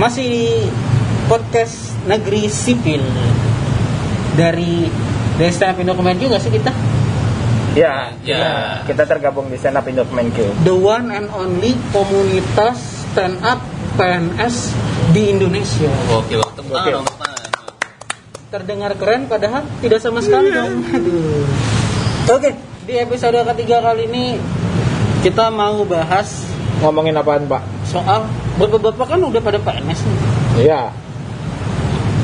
Masih 0.00 0.24
di 0.24 0.46
podcast 1.28 1.76
negeri 2.02 2.48
sipil 2.48 3.04
dari 4.32 4.88
dari 5.36 5.52
stand 5.52 5.70
up 5.70 5.78
Indo 5.78 5.92
Comedy 5.92 6.24
juga 6.24 6.40
sih 6.40 6.48
kita 6.48 6.72
Ya, 7.70 8.10
Ya. 8.20 8.82
kita 8.82 9.06
tergabung 9.06 9.46
di 9.46 9.54
stand 9.54 9.76
up 9.76 9.84
Indo 9.84 10.02
Kemenkeu. 10.02 10.50
the 10.64 10.72
one 10.72 11.06
and 11.08 11.28
only 11.30 11.76
komunitas 11.90 12.80
stand 13.06 13.38
up 13.42 13.60
PNS 13.94 14.72
di 15.12 15.30
Indonesia 15.30 15.90
Oke. 16.10 16.34
Tepuk 16.34 16.48
tangan 16.56 16.80
Oke. 16.80 16.90
dong, 16.90 17.06
terdengar 18.50 18.92
keren 18.96 19.28
padahal 19.28 19.62
tidak 19.78 20.00
sama 20.00 20.18
sekali 20.18 20.50
dong 20.50 20.82
aduh 20.88 21.44
oke 22.30 22.50
di 22.82 22.94
episode 22.96 23.38
ketiga 23.46 23.78
kali 23.80 24.08
ini 24.08 24.24
kita 25.20 25.46
mau 25.48 25.84
bahas 25.84 26.48
Ngomongin 26.80 27.12
apaan, 27.12 27.44
Pak? 27.44 27.60
soal 27.84 28.24
bapak-bapak 28.58 29.06
kan 29.16 29.20
udah 29.22 29.40
pada 29.42 29.58
PNS 29.60 30.00
nih. 30.02 30.18
Iya. 30.66 30.82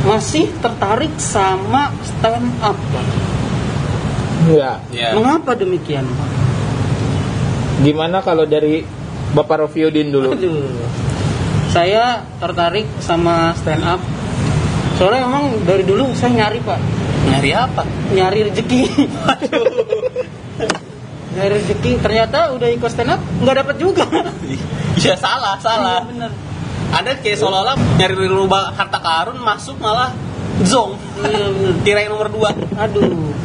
masih 0.06 0.46
tertarik 0.62 1.10
sama 1.18 1.90
stand 2.06 2.46
up 2.62 2.78
Pak. 2.78 3.06
Iya. 4.46 4.70
Ya. 4.94 5.10
mengapa 5.18 5.58
demikian 5.58 6.06
Pak? 6.06 6.30
Gimana 7.82 8.22
kalau 8.22 8.46
dari 8.48 8.86
Bapak 9.34 9.66
Rofiudin 9.66 10.08
dulu? 10.08 10.32
Aduh. 10.32 10.72
Saya 11.74 12.24
tertarik 12.40 12.88
sama 13.04 13.52
stand 13.58 13.84
up. 13.84 14.00
Soalnya 14.96 15.28
emang 15.28 15.60
dari 15.68 15.84
dulu 15.84 16.08
saya 16.16 16.32
nyari 16.32 16.56
pak, 16.64 16.80
Nyari 17.28 17.50
apa? 17.52 17.84
nyari 18.16 18.48
rezeki. 18.48 18.80
nyari 21.36 21.50
rezeki. 21.54 21.92
Ternyata 22.00 22.50
udah 22.50 22.68
ikut 22.68 22.88
stand 22.88 23.12
up 23.12 23.20
nggak 23.38 23.56
dapat 23.60 23.76
juga. 23.76 24.04
Ya 24.96 25.12
salah, 25.12 25.60
salah. 25.60 26.00
Iya, 26.00 26.08
bener. 26.08 26.30
Ada 26.88 27.20
kayak 27.20 27.36
seolah-olah 27.36 27.76
nyari 28.00 28.16
lubang 28.24 28.72
harta 28.72 28.96
karun 28.96 29.36
masuk 29.36 29.76
malah 29.76 30.08
zong. 30.64 30.96
Iya 31.20 31.52
bener. 31.52 31.72
Kirain 31.84 32.08
nomor 32.08 32.32
2. 32.32 32.80
Aduh. 32.80 33.36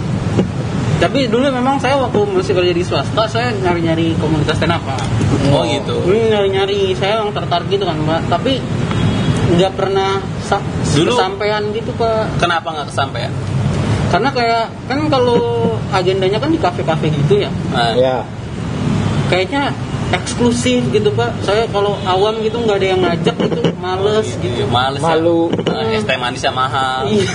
Tapi 0.98 1.28
dulu 1.28 1.50
memang 1.50 1.76
saya 1.76 1.98
waktu 1.98 2.24
masih 2.24 2.54
kerja 2.54 2.72
di 2.72 2.86
swasta 2.86 3.26
saya 3.26 3.52
nyari-nyari 3.52 4.16
komunitas 4.16 4.56
stand 4.56 4.72
up 4.72 4.80
pak. 4.80 5.02
Oh 5.50 5.68
gitu. 5.68 6.08
Ini 6.08 6.32
nyari-nyari 6.32 6.94
saya 6.94 7.20
yang 7.20 7.34
tertarik 7.34 7.68
gitu 7.68 7.84
kan 7.84 8.00
pak. 8.00 8.22
Tapi 8.30 8.62
nggak 9.52 9.74
pernah 9.76 10.24
sa- 10.40 10.64
Dulu- 10.96 11.12
kesampaian 11.12 11.68
gitu 11.74 11.92
pak. 11.98 12.38
Kenapa 12.38 12.72
nggak 12.72 12.88
kesampaian? 12.88 13.34
Karena 14.12 14.30
kayak 14.36 14.64
kan 14.92 15.00
kalau 15.08 15.40
agendanya 15.96 16.38
kan 16.38 16.52
di 16.52 16.60
kafe-kafe 16.60 17.08
gitu 17.24 17.48
ya. 17.48 17.52
Nah, 17.72 17.96
Ya. 17.96 18.18
Kayaknya 19.32 19.72
eksklusif 20.12 20.92
gitu 20.92 21.10
pak. 21.16 21.32
Saya 21.48 21.64
kalau 21.72 21.96
awam 22.04 22.44
gitu 22.44 22.60
nggak 22.60 22.78
ada 22.84 22.88
yang 22.92 23.00
ngajak 23.00 23.36
gitu, 23.40 23.62
males 23.80 24.28
iya, 24.28 24.44
gitu. 24.44 24.64
Males 24.68 25.00
ya. 25.00 25.08
Malu. 25.08 25.42
Nah, 25.56 25.96
es 25.96 26.04
teh 26.04 26.20
manisnya 26.20 26.52
mahal. 26.52 27.08
Iya. 27.08 27.26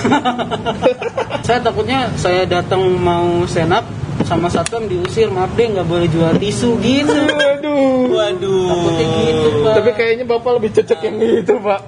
saya 1.49 1.59
takutnya 1.65 2.13
saya 2.21 2.45
datang 2.45 2.85
mau 3.01 3.41
up 3.49 3.85
sama 4.25 4.49
satpam 4.49 4.85
diusir 4.85 5.29
maaf 5.33 5.53
deh 5.57 5.65
nggak 5.73 5.87
boleh 5.89 6.05
jual 6.05 6.37
tisu 6.37 6.77
gitu. 6.85 7.17
Waduh. 7.17 8.13
Waduh. 8.13 8.69
Takutnya 8.69 9.05
gitu 9.09 9.47
pak. 9.65 9.73
Tapi 9.81 9.89
kayaknya 9.97 10.25
Bapak 10.29 10.51
lebih 10.61 10.69
cocok 10.77 10.99
yang 11.01 11.15
gitu, 11.17 11.53
Pak. 11.61 11.81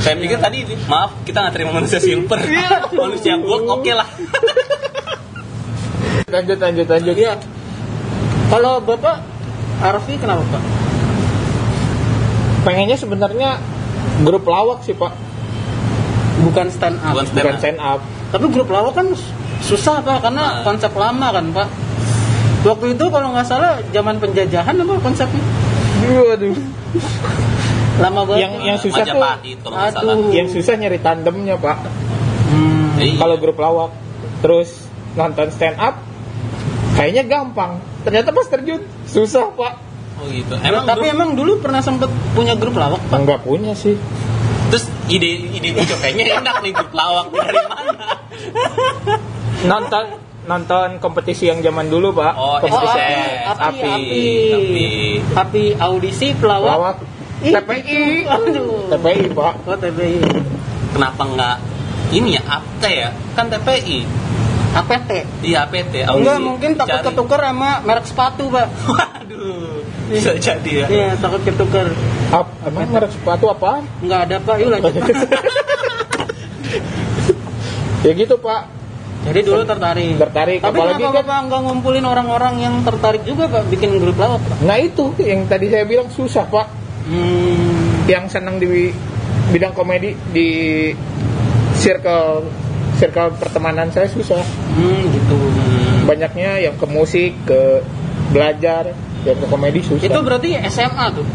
Saya 0.00 0.16
pikir 0.16 0.38
tadi 0.38 0.58
maaf 0.84 1.12
kita 1.22 1.38
nggak 1.40 1.54
terima 1.54 1.70
manusia 1.76 2.00
silver. 2.00 2.40
manusia 3.04 3.36
gold 3.36 3.64
oke 3.70 3.92
lah. 3.92 4.08
Lanjut, 6.30 6.58
lanjut, 6.58 6.86
lanjut. 6.86 7.16
Iya. 7.18 7.34
Kalau 8.46 8.78
bapak 8.78 9.18
Arfi 9.82 10.14
kenapa 10.14 10.46
pak? 10.46 10.62
Pengennya 12.62 12.94
sebenarnya 12.94 13.58
grup 14.22 14.46
lawak 14.46 14.86
sih, 14.86 14.94
Pak. 14.94 15.10
Bukan 16.40 16.70
stand 16.70 17.02
up. 17.02 17.18
Bukan 17.18 17.26
stand 17.26 17.42
Bukan 17.42 17.54
up. 17.56 17.58
stand 17.58 17.78
up. 17.82 18.00
Tapi 18.30 18.46
grup 18.46 18.68
lawak 18.70 18.94
kan 18.94 19.06
susah 19.60 20.00
pak 20.00 20.22
karena 20.22 20.60
Nah. 20.60 20.62
konsep 20.62 20.92
lama 20.94 21.34
kan 21.34 21.50
pak. 21.50 21.68
Waktu 22.62 22.94
itu 22.94 23.04
kalau 23.10 23.34
nggak 23.34 23.46
salah 23.48 23.82
zaman 23.90 24.16
penjajahan 24.16 24.76
apa 24.76 24.92
konsepnya? 25.02 25.42
Waduh. 26.14 26.54
Lama 27.98 28.20
banget. 28.22 28.40
Yang 28.40 28.52
yang 28.62 28.78
susah 28.78 29.02
tuh. 29.02 29.22
Aduh. 29.72 30.30
yang 30.30 30.46
susah 30.46 30.74
nyari 30.76 30.98
tandemnya, 30.98 31.58
Pak. 31.58 31.76
Hmm. 32.50 32.94
Iya. 32.96 33.18
Kalau 33.18 33.36
grup 33.36 33.56
lawak. 33.56 33.90
Terus 34.40 34.86
nonton 35.12 35.50
stand 35.50 35.76
up 35.76 35.98
kayaknya 36.94 37.26
gampang. 37.26 37.82
Ternyata 38.00 38.30
pas 38.30 38.46
terjun 38.46 38.80
susah, 39.04 39.50
Pak. 39.52 39.74
Oh 40.20 40.28
gitu. 40.28 40.52
Emang 40.60 40.84
tapi 40.84 41.08
dulu- 41.08 41.14
emang 41.16 41.30
dulu 41.32 41.52
pernah 41.58 41.80
sempet 41.80 42.06
punya 42.30 42.52
grup 42.52 42.76
lawak 42.76 43.00
pak? 43.02 43.16
Enggak 43.16 43.40
punya 43.40 43.72
sih. 43.72 43.96
terus 44.70 44.86
ide 45.10 45.50
ide 45.50 45.74
gue 45.74 45.82
kayaknya 45.82 46.38
enak 46.38 46.62
nih 46.62 46.70
grup 46.70 46.94
lawak 46.94 47.26
dari 47.34 47.58
mana? 47.66 48.06
Nonton 49.60 50.04
nonton 50.40 50.88
kompetisi 50.98 51.46
yang 51.46 51.60
zaman 51.60 51.86
dulu, 51.86 52.10
Pak. 52.12 52.32
Oh, 52.34 52.56
kompetisi 52.58 52.96
SSS. 52.96 53.44
api, 53.44 53.60
api, 53.60 53.80
Api, 53.80 53.90
api, 53.90 54.24
api. 54.50 54.84
api 55.36 55.64
audisi 55.76 56.32
pelawak. 56.32 56.70
lawak 56.70 56.96
Ih, 57.00 57.19
TPI. 57.40 58.28
Aduh. 58.28 58.92
TPI, 58.92 59.24
Pak. 59.32 59.54
Oh 59.64 59.76
TPI. 59.76 60.20
Kenapa 60.92 61.22
nggak 61.24 61.56
ini 62.10 62.36
ya 62.36 62.42
APT 62.44 62.84
ya? 62.86 63.10
Kan 63.32 63.48
TPI. 63.48 63.98
APT. 64.70 65.10
Iya 65.42 65.66
APT. 65.66 65.94
Enggak 66.06 66.38
mungkin 66.38 66.70
takut 66.78 67.02
Cari. 67.02 67.06
ketukar 67.10 67.40
sama 67.42 67.82
merek 67.82 68.06
sepatu 68.06 68.44
pak. 68.50 68.66
Waduh. 68.86 69.82
Bisa 70.10 70.30
jadi 70.38 70.70
ya. 70.70 70.86
Iya 70.86 71.08
takut 71.18 71.42
ketukar. 71.42 71.90
Ap, 72.30 72.46
emang 72.62 72.86
merek 72.90 73.10
sepatu 73.10 73.50
apa? 73.50 73.82
Nggak 74.02 74.20
ada 74.30 74.36
pak. 74.38 74.54
Yuk 74.62 74.70
lanjut. 74.70 74.94
ya 78.06 78.12
gitu, 78.16 78.36
Pak. 78.38 78.62
Jadi 79.20 79.40
dulu 79.44 79.62
tertarik. 79.68 80.16
Tertarik, 80.16 80.58
Tapi 80.64 80.72
apalagi 80.72 80.96
kenapa 80.96 81.12
kan- 81.12 81.26
bapak 81.28 81.38
nggak 81.50 81.60
ngumpulin 81.68 82.04
orang-orang 82.08 82.54
yang 82.64 82.74
tertarik 82.80 83.20
juga 83.28 83.52
pak 83.52 83.68
bikin 83.68 83.92
grup 84.00 84.16
lawak 84.16 84.40
pak? 84.40 84.56
Nah, 84.64 84.80
itu 84.80 85.12
yang 85.20 85.44
tadi 85.44 85.68
saya 85.68 85.84
bilang 85.84 86.08
susah, 86.08 86.48
Pak. 86.48 86.79
Hmm. 87.10 88.06
Yang 88.06 88.24
senang 88.38 88.62
di 88.62 88.94
bidang 89.50 89.74
komedi 89.74 90.14
di 90.30 90.48
circle 91.74 92.46
circle 93.02 93.34
pertemanan 93.34 93.90
saya 93.90 94.06
susah. 94.06 94.40
Hmm 94.78 95.02
gitu. 95.10 95.38
Banyaknya 96.06 96.62
yang 96.62 96.78
ke 96.78 96.86
musik, 96.86 97.34
ke 97.44 97.82
belajar, 98.30 98.94
yang 99.26 99.36
ke 99.36 99.46
komedi 99.50 99.82
susah. 99.82 100.06
Itu 100.06 100.20
berarti 100.22 100.54
SMA 100.70 101.06
tuh. 101.16 101.26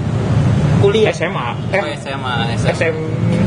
Kuliah. 0.79 1.11
SMA. 1.11 1.47
Oh, 1.73 1.83
Eh, 1.83 1.97
SMA, 1.97 2.33
SMA. 2.55 3.44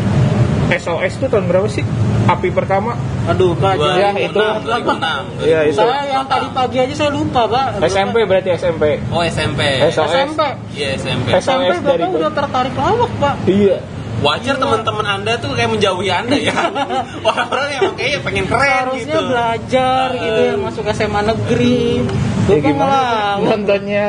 SOS 0.68 1.12
itu 1.16 1.26
tahun 1.32 1.46
berapa 1.48 1.68
sih? 1.70 1.84
Api 2.28 2.52
pertama 2.52 2.92
Aduh 3.28 3.52
pak. 3.56 3.76
Ya, 3.76 4.12
itu. 4.16 4.36
2006. 4.36 5.44
Iya, 5.44 5.60
itu. 5.68 5.76
Saya 5.76 6.00
yang 6.08 6.24
tadi 6.24 6.48
pagi 6.48 6.76
aja 6.80 6.94
saya 6.96 7.10
lupa 7.12 7.44
pak. 7.44 7.84
SMP 7.84 8.24
berarti 8.24 8.56
SMP. 8.56 9.04
Oh 9.12 9.20
SMP. 9.20 9.60
SOS. 9.92 10.12
SMP. 10.32 10.40
Iya 10.72 10.88
SMP. 10.96 11.28
Dari 11.36 11.80
bapak 11.84 12.08
udah 12.08 12.32
tertarik 12.32 12.74
lawak 12.76 13.12
pak. 13.20 13.34
Iya. 13.44 13.78
Wajar 14.18 14.58
teman-teman 14.58 15.06
anda 15.06 15.38
tuh 15.38 15.54
kayak 15.54 15.70
menjauhi 15.78 16.10
anda 16.10 16.34
ya. 16.34 16.50
Orang-orang 17.28 17.68
yang 17.70 17.94
kayaknya 17.94 18.20
pengen 18.26 18.44
keren 18.50 18.66
Seharusnya 18.66 19.14
gitu. 19.14 19.28
belajar 19.30 20.06
gitu 20.18 20.40
ya 20.42 20.54
masuk 20.58 20.84
SMA 20.90 21.20
negeri. 21.22 22.02
Ya 22.50 22.56
Bapak 22.58 22.64
gimana? 22.66 22.82
malah. 22.82 23.34
Nontonnya 23.46 24.08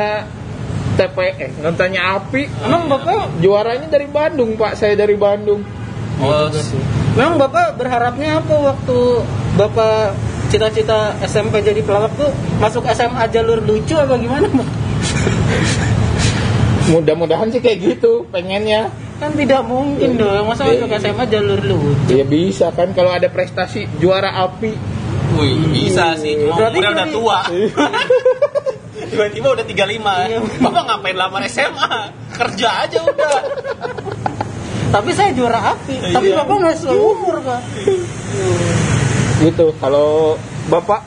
TP 0.97 1.17
eh 1.37 1.51
nontonnya 1.61 2.01
Api. 2.17 2.43
Emang 2.65 2.89
bapak, 2.89 3.39
Juaranya 3.39 3.87
dari 3.87 4.07
Bandung, 4.09 4.57
Pak. 4.57 4.75
Saya 4.75 4.97
dari 4.97 5.13
Bandung. 5.13 5.61
Oh, 6.19 6.47
memang 7.13 7.37
bapak 7.37 7.75
berharapnya 7.75 8.37
apa 8.37 8.51
waktu 8.51 8.97
bapak 9.55 10.13
cita-cita 10.47 11.13
SMP 11.21 11.59
jadi 11.59 11.79
pelawak 11.79 12.09
tuh 12.13 12.29
masuk 12.57 12.83
SMA 12.87 13.27
jalur 13.29 13.59
lucu 13.59 13.93
apa 13.93 14.15
gimana? 14.15 14.45
Pak? 14.45 14.67
Mudah-mudahan 16.89 17.47
sih 17.49 17.59
kayak 17.59 17.77
gitu 17.79 18.23
pengennya. 18.27 18.89
Kan 19.19 19.35
tidak 19.35 19.63
mungkin 19.63 20.15
dong, 20.15 20.45
masa 20.45 20.65
Iya. 20.65 20.79
masuk 20.79 20.89
SMA 20.97 21.23
jalur 21.27 21.59
lucu. 21.59 22.09
Ya 22.09 22.23
bisa 22.23 22.71
kan 22.71 22.91
kalau 22.91 23.09
ada 23.09 23.27
prestasi 23.27 23.85
juara 23.97 24.29
Api. 24.41 24.73
wih 25.31 25.55
bisa 25.69 26.15
sih. 26.15 26.41
Cuma 26.41 26.57
Berarti 26.57 26.73
umurnya 26.73 26.89
udah 26.89 26.99
dari- 26.99 27.13
tua. 27.13 27.39
Tiba-tiba 29.09 29.47
udah 29.51 29.63
35. 29.63 30.25
Iya. 30.25 30.39
Bapak 30.59 30.81
ngapain 30.85 31.15
lamar 31.15 31.41
SMA? 31.45 31.91
Kerja 32.33 32.67
aja 32.83 32.99
udah. 33.03 33.35
Tapi 34.89 35.09
saya 35.11 35.29
juara 35.31 35.59
api, 35.71 35.95
tapi 36.09 36.27
Iya. 36.27 36.37
bapak 36.39 36.55
nggak 36.57 36.77
seumur 36.79 37.35
pak. 37.39 37.61
Gitu. 39.39 39.65
Kalau 39.75 40.35
Bapak 40.67 41.01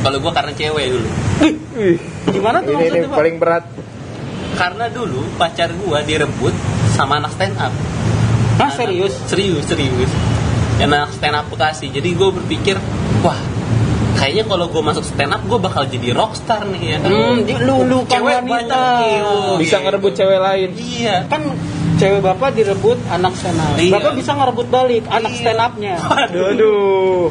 Kalau 0.00 0.16
gua 0.18 0.32
karena 0.32 0.48
cewek 0.50 0.86
dulu. 0.90 1.08
ih, 1.76 1.96
Gimana 2.26 2.60
tuh 2.60 2.72
ini, 2.72 2.88
ini 2.88 3.04
maksudnya 3.04 3.04
pak? 3.06 3.18
paling 3.20 3.36
berat. 3.36 3.64
Karena 4.54 4.86
dulu 4.88 5.20
pacar 5.36 5.68
gua 5.76 6.00
direbut 6.00 6.56
sama 6.90 7.20
anak 7.20 7.32
stand 7.32 7.52
up. 7.54 7.68
Hah 8.56 8.70
serius? 8.70 9.12
Serius, 9.26 9.64
serius. 9.64 10.08
Anak 10.78 11.12
stand 11.12 11.32
up 11.34 11.48
Bekasi. 11.48 11.88
Jadi 11.88 12.12
gue 12.12 12.28
berpikir, 12.30 12.76
wah, 13.20 13.36
kayaknya 14.14 14.44
kalau 14.46 14.68
gue 14.68 14.80
masuk 14.80 15.00
stand 15.02 15.28
up, 15.30 15.40
gue 15.42 15.58
bakal 15.58 15.84
jadi 15.84 16.12
rockstar 16.12 16.64
nih 16.66 16.82
ya 16.86 16.98
kan. 16.98 17.08
Hmm, 17.10 17.36
lu 17.44 17.76
lu 17.84 17.98
Cewek 18.02 18.40
wanita. 18.40 18.48
banyak, 18.48 19.00
iya. 19.02 19.24
Bisa 19.56 19.76
gitu. 19.76 19.84
ngerebut 19.84 20.12
cewek 20.14 20.38
lain. 20.38 20.68
Iya. 20.74 21.16
Kan 21.26 21.42
cewek 22.00 22.20
bapak 22.20 22.56
direbut 22.56 22.96
anak 23.06 23.36
stand 23.36 23.60
up. 23.60 23.76
Iya. 23.76 23.92
Bapak 23.92 24.12
bisa 24.16 24.32
ngerebut 24.32 24.66
balik 24.66 25.04
anak 25.06 25.30
Iya. 25.30 25.38
stand 25.38 25.60
up-nya. 25.60 25.94
Aduh. 26.00 27.28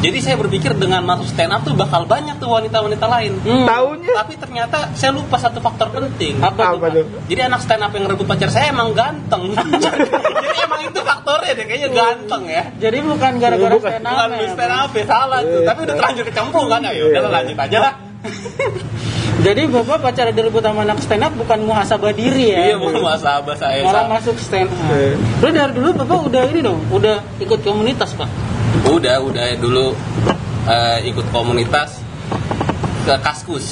Jadi 0.00 0.16
saya 0.20 0.36
berpikir 0.36 0.72
dengan 0.74 1.04
masuk 1.04 1.28
stand 1.28 1.52
up 1.52 1.60
tuh 1.60 1.72
bakal 1.72 2.04
banyak 2.04 2.36
tuh 2.36 2.48
wanita-wanita 2.48 3.04
lain. 3.04 3.36
Hmm. 3.40 3.64
Taunya 3.64 4.12
Tapi 4.14 4.34
ternyata 4.36 4.78
saya 4.92 5.12
lupa 5.12 5.36
satu 5.36 5.60
faktor 5.60 5.88
penting. 5.90 6.40
Apa, 6.40 6.72
apa 6.72 6.88
tuh? 6.88 7.04
tuh? 7.04 7.20
Jadi 7.28 7.40
anak 7.42 7.60
stand 7.60 7.80
up 7.80 7.92
yang 7.92 8.04
ngerebut 8.04 8.24
pacar 8.24 8.48
saya 8.48 8.72
emang 8.72 8.92
ganteng. 8.92 9.52
Jadi 9.84 10.08
emang 10.58 10.80
itu 10.84 11.00
faktornya 11.00 11.52
deh, 11.52 11.64
kayaknya 11.64 11.90
ganteng 11.90 12.42
ya. 12.46 12.62
Jadi 12.78 12.96
bukan 13.02 13.32
gara-gara 13.36 13.74
Bukan. 13.76 13.88
stand 13.92 14.06
up. 14.06 14.28
Bukan 14.30 14.48
stand 14.52 14.72
up 14.74 14.90
ya 14.90 15.04
salah 15.04 15.40
tuh, 15.42 15.60
Iya. 15.60 15.68
tapi 15.68 15.78
udah 15.84 15.94
terlanjur 15.96 16.24
kecemplung 16.24 16.68
kan, 16.68 16.80
ayo 16.84 17.04
udah 17.08 17.20
Iya. 17.20 17.28
lanjut 17.32 17.56
aja 17.58 17.78
lah. 17.80 17.92
Jadi 19.42 19.66
bapak 19.66 19.98
pacar 19.98 20.30
direbut 20.30 20.62
sama 20.62 20.86
anak 20.86 21.02
stand 21.02 21.26
up 21.26 21.34
bukan 21.34 21.66
muhasabah 21.66 22.14
diri 22.14 22.54
ya. 22.54 22.70
Iya, 22.70 22.74
mau 22.78 22.94
sahabat 23.18 23.58
saya. 23.58 23.82
Malah 23.82 24.06
masuk 24.06 24.38
stand 24.38 24.70
up. 24.70 24.78
Iya. 24.94 25.18
Terus 25.42 25.52
dari 25.58 25.72
dulu 25.74 25.88
bapak 25.98 26.18
udah 26.30 26.42
ini 26.54 26.60
dong, 26.62 26.78
udah 26.94 27.18
ikut 27.42 27.58
komunitas 27.66 28.14
pak. 28.14 28.30
Udah, 28.86 29.18
udah 29.18 29.44
dulu 29.58 29.90
eh, 30.70 30.98
ikut 31.10 31.26
komunitas 31.34 31.98
ke 33.04 33.14
Kaskus 33.20 33.66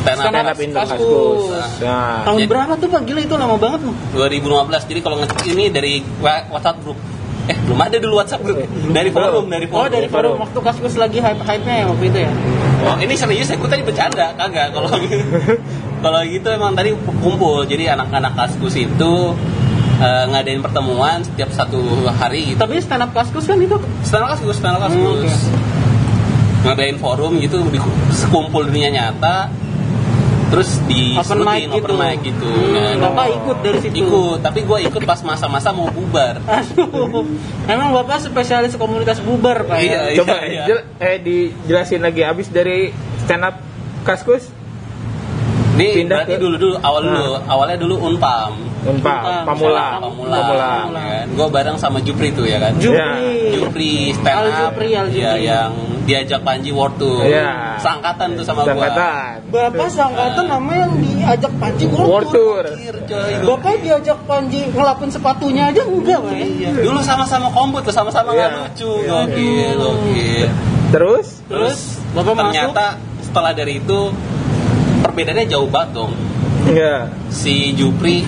stand 0.00 0.20
up, 0.22 0.24
Stand 0.30 0.46
up 0.48 0.58
Indo 0.62 0.78
Kaskus. 0.78 0.96
Kaskus. 0.96 1.70
Nah, 1.84 2.22
Tahun 2.24 2.38
Jadi- 2.40 2.48
berapa 2.48 2.72
tuh 2.78 2.88
pak? 2.88 3.00
Gila 3.04 3.20
itu 3.20 3.34
lama 3.36 3.56
banget 3.60 3.80
loh. 3.84 3.96
2015. 4.14 4.84
Jadi 4.88 5.00
kalau 5.02 5.16
ngecek 5.20 5.42
ini 5.52 5.64
dari 5.68 5.94
WhatsApp 6.22 6.78
group. 6.86 6.98
Eh, 7.50 7.56
belum 7.66 7.80
ada 7.82 7.96
dulu 7.98 8.14
WhatsApp 8.22 8.46
group. 8.46 8.62
Dari 8.94 9.10
forum, 9.10 9.50
dari 9.50 9.66
Oh 9.66 9.82
forum. 9.82 9.90
dari 9.90 10.06
forum 10.06 10.38
waktu 10.38 10.58
kaskus 10.62 10.94
lagi 10.94 11.18
hype 11.18 11.42
hype 11.42 11.64
nya 11.66 11.74
ya 11.82 11.84
waktu 11.90 12.04
itu 12.06 12.18
ya. 12.22 12.32
Oh, 12.86 12.94
ini 12.96 13.14
serius 13.18 13.50
aku 13.50 13.66
tadi 13.66 13.82
bercanda, 13.82 14.30
kagak 14.38 14.70
kalau 14.70 14.88
kalau 16.04 16.20
gitu 16.24 16.46
emang 16.48 16.78
tadi 16.78 16.94
kumpul. 16.94 17.66
Jadi 17.66 17.90
anak-anak 17.90 18.38
Kaskus 18.38 18.78
itu 18.78 19.12
eh, 19.98 20.24
ngadain 20.30 20.62
pertemuan 20.62 21.26
setiap 21.26 21.50
satu 21.50 21.82
hari 22.08 22.54
gitu. 22.54 22.58
Tapi 22.62 22.78
stand 22.78 23.02
up 23.02 23.10
kaskus 23.10 23.44
kan 23.44 23.58
itu. 23.58 23.76
Stand 24.06 24.22
up 24.24 24.28
Kaskus, 24.38 24.56
stand 24.56 24.78
up 24.78 24.86
Hmm, 24.86 24.94
Kaskus. 24.94 25.34
Ngadain 26.60 26.96
forum 27.00 27.40
gitu, 27.40 27.66
di, 27.68 27.80
sekumpul 28.12 28.68
dunia 28.68 28.92
nyata. 28.92 29.48
Terus 30.50 30.68
di 30.84 31.14
Open 31.14 31.40
mic 31.40 31.62
gitu. 31.64 31.78
open 31.78 31.94
mic 31.96 32.18
gitu. 32.20 32.42
Hmm, 32.44 32.74
Nah, 32.74 33.08
bapak 33.08 33.26
ikut 33.32 33.56
dari 33.60 33.78
situ. 33.80 33.94
ikut, 33.96 34.38
tapi 34.40 34.60
gue 34.62 34.78
ikut 34.84 35.02
pas 35.04 35.20
masa-masa 35.20 35.70
mau 35.70 35.86
bubar. 35.86 36.42
Aduh, 36.42 37.22
emang 37.64 37.94
bapak 37.94 38.18
spesialis 38.20 38.74
komunitas 38.74 39.18
bubar 39.18 39.62
pak 39.62 39.78
Iya, 39.78 40.10
ya? 40.10 40.18
coba 40.18 40.36
iya. 40.42 40.62
jel- 40.66 40.86
eh 40.98 41.16
dijelasin 41.18 42.00
lagi 42.00 42.22
abis 42.22 42.48
dari 42.48 42.90
stand 43.20 43.42
up 43.42 43.62
Kaskus 44.00 44.50
Ini 45.80 45.94
Pindah 45.96 46.16
berarti 46.20 46.34
ke- 46.34 46.40
dulu 46.40 46.56
dulu 46.56 46.74
awal 46.78 47.00
Nah. 47.00 47.10
dulu, 47.10 47.32
awalnya 47.46 47.76
dulu 47.76 47.94
Unpam. 48.02 48.52
Unpam, 48.80 49.20
Unpam, 49.20 49.44
Pamula, 49.44 50.00
Pamula, 50.00 50.36
Pamula. 50.40 50.72
kan. 50.88 51.24
Gue 51.30 51.48
bareng 51.48 51.76
sama 51.76 52.00
Jupri 52.00 52.28
tuh 52.30 52.44
ya 52.44 52.56
kan. 52.58 52.72
Jupri. 52.76 53.52
Jupri 53.52 53.92
stand 54.10 54.36
Al 54.38 54.46
up, 54.46 54.56
Jupri, 54.72 54.88
Al 54.94 55.06
Jupri. 55.06 55.20
ya 55.20 55.32
yang 55.36 55.72
diajak 56.02 56.40
Panji 56.40 56.72
World 56.72 56.96
Tour. 56.96 57.22
Iya. 57.22 57.76
Sangkatan 57.76 58.34
tuh 58.34 58.42
sama 58.42 58.64
gua. 58.64 58.72
Sangkatan. 58.72 59.34
Bapak 59.46 59.88
sangkatan 59.90 60.44
namanya 60.48 60.80
yang 60.82 60.94
diajak 60.96 61.52
Panji 61.54 61.84
World 61.86 62.08
World 62.08 62.28
Tour. 62.30 62.64
Coy. 63.02 63.32
Bapak 63.42 63.74
diajak 63.80 64.18
Panji 64.24 64.60
ngelapin 64.66 65.08
sepatunya 65.08 65.62
aja 65.66 65.82
enggak 65.82 66.20
ya? 66.26 66.40
Iya. 66.40 66.68
Dulu 66.80 66.98
sama-sama 67.00 67.48
kombo 67.50 67.78
tuh, 67.78 67.92
sama-sama 67.92 68.32
nggak 68.32 68.48
Iya. 68.48 68.58
lucu. 68.64 68.92
Gokil, 69.04 69.70
gokil. 69.76 70.48
Terus 70.90 71.26
Terus 71.46 71.78
bapak 72.10 72.34
Ternyata 72.40 72.86
setelah 73.20 73.52
dari 73.52 73.78
itu 73.78 74.08
perbedaannya 75.00 75.46
jauh 75.46 75.66
banget 75.66 75.90
dong. 75.94 76.12
Iya. 76.66 77.08
Si 77.28 77.72
Jupri 77.72 78.22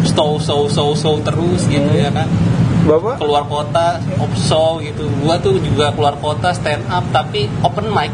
stow 0.00 0.38
so 0.38 0.66
so 0.66 0.92
so 0.92 1.18
terus 1.20 1.64
gitu 1.64 1.90
ya 1.90 2.08
kan. 2.08 2.28
Bapak 2.80 3.20
keluar 3.20 3.44
kota 3.44 3.86
op 4.16 4.32
show 4.34 4.80
gitu 4.80 5.04
gua 5.18 5.36
tuh 5.36 5.60
juga 5.60 5.92
keluar 5.92 6.16
kota 6.16 6.50
stand 6.50 6.80
up 6.88 7.04
tapi 7.10 7.44
open 7.60 7.84
mic 7.86 8.08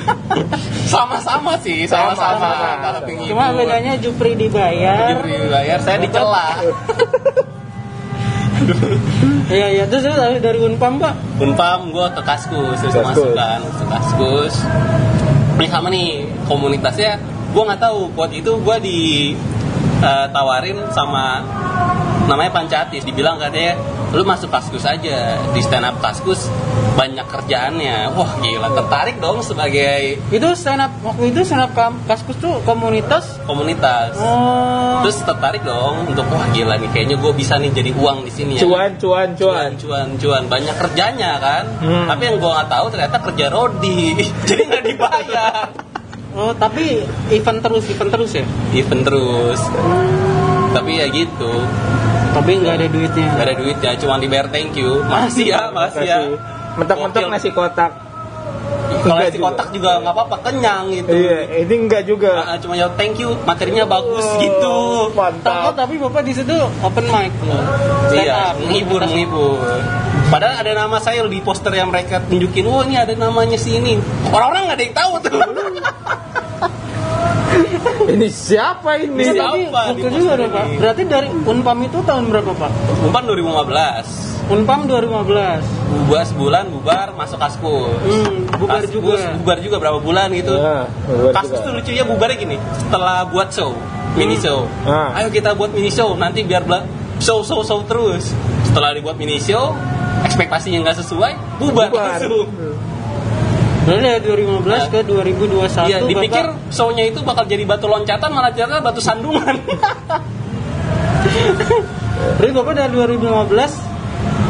sama-sama 0.90 1.54
sih 1.56 1.86
sama-sama 1.86 2.74
kalau 2.80 3.00
pengen 3.04 3.30
Cuma 3.30 3.54
bedanya 3.54 3.94
Jupri 3.94 4.34
dibayar. 4.34 5.14
Jupri 5.14 5.38
dibayar 5.38 5.78
saya 5.78 5.98
dicela 6.00 6.46
Iya 9.46 9.66
iya 9.72 9.84
terus 9.84 10.02
dari- 10.04 10.40
dari 10.40 10.58
Unpam 10.58 10.96
pak. 10.96 11.14
Unpam 11.36 11.90
gua 11.90 12.10
ke 12.10 12.22
Kaskus 12.24 12.74
terus 12.80 12.90
Kaskus. 12.90 13.06
masuk 13.06 13.30
kan 13.32 13.60
ke 13.62 13.84
Kaskus 13.86 14.54
ini 15.54 15.70
sama 15.70 15.88
nih 15.90 16.26
komunitasnya. 16.50 17.18
Gua 17.54 17.70
nggak 17.70 17.82
tahu 17.82 18.10
buat 18.14 18.30
itu 18.34 18.58
gua 18.62 18.82
di 18.82 19.32
eh, 20.02 20.26
sama 20.90 21.46
namanya 22.24 22.50
Pancatis 22.50 23.02
dibilang 23.02 23.36
katanya 23.36 23.76
lu 24.10 24.22
masuk 24.22 24.46
kaskus 24.46 24.82
aja 24.82 25.18
di 25.44 25.60
stand 25.60 25.82
up 25.82 25.98
kaskus 25.98 26.46
banyak 26.94 27.26
kerjaannya 27.26 28.14
wah 28.14 28.38
gila 28.38 28.70
tertarik 28.72 29.18
dong 29.18 29.42
sebagai 29.42 30.22
Itu 30.28 30.54
stand 30.54 30.78
up 30.80 30.92
waktu 31.02 31.34
itu 31.34 31.42
stand 31.42 31.66
up 31.66 31.74
kaskus 32.06 32.38
tuh 32.38 32.62
komunitas. 32.62 33.42
komunitas 33.42 34.14
Oh. 34.16 35.02
terus 35.02 35.18
tertarik 35.20 35.60
dong 35.62 36.06
untuk 36.06 36.24
wah 36.28 36.46
gila 36.48 36.76
nih 36.76 36.88
kayaknya 36.88 37.16
gue 37.16 37.32
bisa 37.34 37.58
nih 37.58 37.70
jadi 37.70 37.90
uang 37.92 38.22
di 38.22 38.32
sini 38.32 38.52
ya 38.54 38.62
cuan 38.62 38.94
cuan 38.94 39.28
cuan. 39.34 39.34
cuan 39.34 39.70
cuan 39.76 40.08
cuan 40.16 40.42
banyak 40.46 40.74
kerjanya 40.76 41.32
kan 41.36 41.64
Hmm. 41.76 42.06
tapi 42.06 42.22
yang 42.24 42.36
gue 42.38 42.48
nggak 42.48 42.70
tahu 42.70 42.86
ternyata 42.88 43.16
kerja 43.20 43.46
rodi 43.48 44.00
jadi 44.48 44.62
nggak 44.64 44.84
dibayar 44.86 45.66
Oh 46.32 46.50
tapi 46.52 46.98
event 47.30 47.58
terus 47.60 47.86
event 47.86 48.10
terus 48.10 48.30
ya. 48.32 48.42
event 48.72 49.02
terus 49.02 49.60
tapi 50.74 50.90
ya 50.94 51.06
gitu 51.06 51.52
Tapi 52.30 52.50
nggak 52.58 52.74
ada 52.74 52.86
duitnya. 52.88 53.28
nggak 53.30 53.46
ada 53.46 53.54
duit 53.56 53.78
ya 53.78 53.92
cuma 53.94 54.18
dibayar 54.18 54.46
thank 54.48 54.74
you 54.74 54.98
makasih 55.04 55.46
ya 55.48 55.70
makasih 55.70 56.02
ya. 56.02 56.18
Mentok-mentok 56.74 57.30
nasi 57.30 57.48
kotak. 57.48 57.92
kalau 59.00 59.16
nasi 59.16 59.32
juga. 59.32 59.44
kotak 59.46 59.68
juga 59.70 59.90
nggak 59.98 60.10
apa-apa 60.12 60.36
kenyang 60.42 60.84
gitu 60.90 61.14
Iya, 61.14 61.38
ini 61.60 61.74
enggak 61.78 62.02
juga. 62.04 62.32
Ah, 62.42 62.56
cuma 62.56 62.74
ya 62.74 62.90
thank 62.92 63.16
you 63.16 63.30
materinya 63.40 63.86
bagus 63.86 64.26
gitu 64.36 64.66
Oh, 64.66 65.06
Mantap. 65.12 65.72
tapi 65.74 65.94
bapak 65.96 66.22
di 66.22 66.32
situ 66.32 66.50
open 66.80 67.06
mic. 67.06 67.30
Stand 68.04 68.18
iya 68.18 68.52
menghibur 68.52 69.00
menghibur 69.00 69.56
padahal 70.24 70.56
ada 70.58 70.72
nama 70.74 70.98
saya 70.98 71.22
di 71.24 71.38
poster 71.38 71.70
yang 71.70 71.88
mereka 71.88 72.18
tunjukin 72.20 72.64
oh 72.64 72.82
ini 72.82 72.96
ada 72.96 73.14
namanya 73.14 73.54
si 73.54 73.76
ini 73.76 73.94
orang-orang 74.26 74.62
nggak 74.66 74.76
ada 74.76 74.84
yang 74.84 74.96
tahu 74.96 75.12
tuh 75.20 75.30
Ini 78.14 78.28
siapa 78.28 78.90
ini? 78.98 79.16
Iya, 79.22 79.32
Siapa 79.34 79.56
di 79.56 79.64
waktu 79.66 79.96
poster 79.96 80.12
juga 80.12 80.30
ada 80.30 80.42
ini? 80.42 80.50
pak. 80.50 80.64
Berarti 80.76 81.02
dari 81.04 81.28
Unpam 81.32 81.78
itu 81.80 81.98
tahun 82.00 82.24
berapa 82.28 82.50
pak? 82.52 82.72
umpan 83.00 83.22
2015 83.24 84.44
Unpam 84.46 84.80
2015. 84.84 85.64
bubar 85.94 86.22
sebulan 86.22 86.64
bubar 86.68 87.06
masuk 87.12 87.38
kaskus 87.38 87.96
Hmm, 87.98 88.44
bubar 88.52 88.82
Kaskus, 88.82 88.92
juga. 88.92 89.32
bubar 89.34 89.58
juga 89.58 89.76
berapa 89.78 89.98
bulan 89.98 90.28
gitu 90.32 90.52
Ya, 90.52 90.84
bubar 91.06 91.32
kaskus 91.34 91.58
juga. 91.58 91.64
tuh 91.64 91.72
lucunya 91.74 92.04
bubarnya 92.04 92.36
gini 92.36 92.56
setelah 92.76 93.24
buat 93.24 93.48
show 93.48 93.72
mini 94.14 94.36
show 94.36 94.68
Ah. 94.84 95.16
ayo 95.16 95.28
kita 95.28 95.54
buat 95.54 95.70
mini 95.70 95.88
show 95.88 96.12
nanti 96.14 96.42
biar 96.42 96.60
show 97.16 97.40
show 97.40 97.62
show 97.62 97.80
terus 97.82 98.36
setelah 98.64 98.92
dibuat 98.92 99.16
mini 99.16 99.38
show 99.38 99.72
ekspektasinya 100.24 100.82
nggak 100.82 100.98
sesuai 100.98 101.32
bubar, 101.56 101.88
Bubar. 101.88 102.20
langsung 102.20 102.48
Berarti 103.84 104.00
dari 104.00 104.20
2015 104.24 104.92
ke 104.92 104.98
2021 105.04 105.92
Iya, 105.92 105.98
dipikir 106.08 106.44
Bapak 106.48 106.72
show-nya 106.72 107.04
itu 107.04 107.20
bakal 107.20 107.44
jadi 107.44 107.64
batu 107.68 107.84
loncatan 107.84 108.32
malah 108.32 108.50
ternyata 108.56 108.80
batu 108.80 109.04
sandungan. 109.04 109.60
Berarti 112.40 112.52
Bapak 112.56 112.72
dari 112.72 112.92
2015 112.96 113.94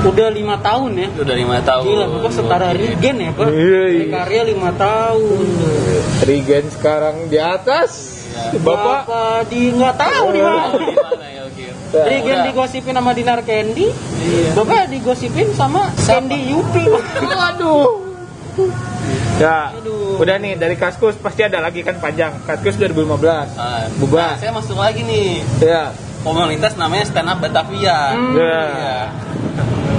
udah 0.05 0.29
lima 0.31 0.57
tahun 0.61 0.91
ya. 0.95 1.09
Udah 1.19 1.35
lima 1.35 1.59
tahun. 1.65 1.85
Gila, 1.89 2.07
Bapak 2.15 2.31
setara 2.31 2.69
Oke. 2.71 2.79
Regen 2.79 3.17
ya, 3.19 3.31
Pak. 3.35 3.49
Iya, 3.51 3.83
iya. 3.91 4.05
Karya 4.13 4.43
lima 4.47 4.71
tahun. 4.77 5.45
Regen 6.23 6.65
sekarang 6.71 7.17
di 7.27 7.39
atas. 7.41 7.91
Ya. 8.35 8.61
Bapak 8.63 9.09
Bapak 9.09 9.51
di 9.51 9.61
nggak 9.75 9.95
tahu 9.99 10.27
di 10.31 10.41
mana. 10.43 10.79
Ya. 10.79 12.07
Regen 12.07 12.39
Udah. 12.43 12.47
digosipin 12.51 12.95
sama 12.95 13.11
Dinar 13.15 13.41
Candy. 13.43 13.87
Iya. 14.23 14.51
Bapak 14.59 14.91
digosipin 14.91 15.49
sama 15.55 15.91
Candy 15.99 16.55
Yupi. 16.55 16.85
Waduh. 17.25 18.03
Ya, 19.35 19.75
Aduh. 19.75 20.23
udah 20.23 20.39
nih 20.39 20.55
dari 20.55 20.79
Kaskus 20.79 21.19
pasti 21.19 21.43
ada 21.43 21.59
lagi 21.59 21.83
kan 21.83 21.99
panjang. 21.99 22.31
Kaskus 22.47 22.79
2015. 22.79 23.51
Ah, 23.59 23.91
Bubar. 23.99 24.35
Nah, 24.35 24.39
saya 24.39 24.55
masuk 24.55 24.79
lagi 24.79 25.03
nih. 25.03 25.43
Ya. 25.59 25.91
Komunitas 26.23 26.79
namanya 26.79 27.05
Stand 27.11 27.29
Up 27.29 27.39
Batavia. 27.43 28.15
Hmm. 28.15 28.33
Ya. 28.39 28.63
Iya. 28.71 28.99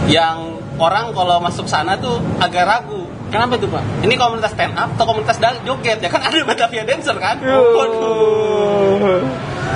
Yang 0.07 0.37
orang 0.79 1.11
kalau 1.11 1.43
masuk 1.43 1.67
sana 1.67 1.99
tuh 1.99 2.23
agak 2.39 2.63
ragu. 2.63 3.11
Kenapa 3.27 3.59
tuh, 3.59 3.67
Pak? 3.67 3.83
Ini 4.05 4.15
komunitas 4.15 4.53
stand 4.55 4.77
up 4.79 4.95
atau 4.95 5.05
komunitas 5.11 5.35
joget 5.65 5.99
ya 5.99 6.07
kan 6.07 6.21
ada 6.23 6.39
Batavia 6.45 6.87
dancer 6.87 7.17
kan? 7.19 7.35
Waduh. 7.43 9.19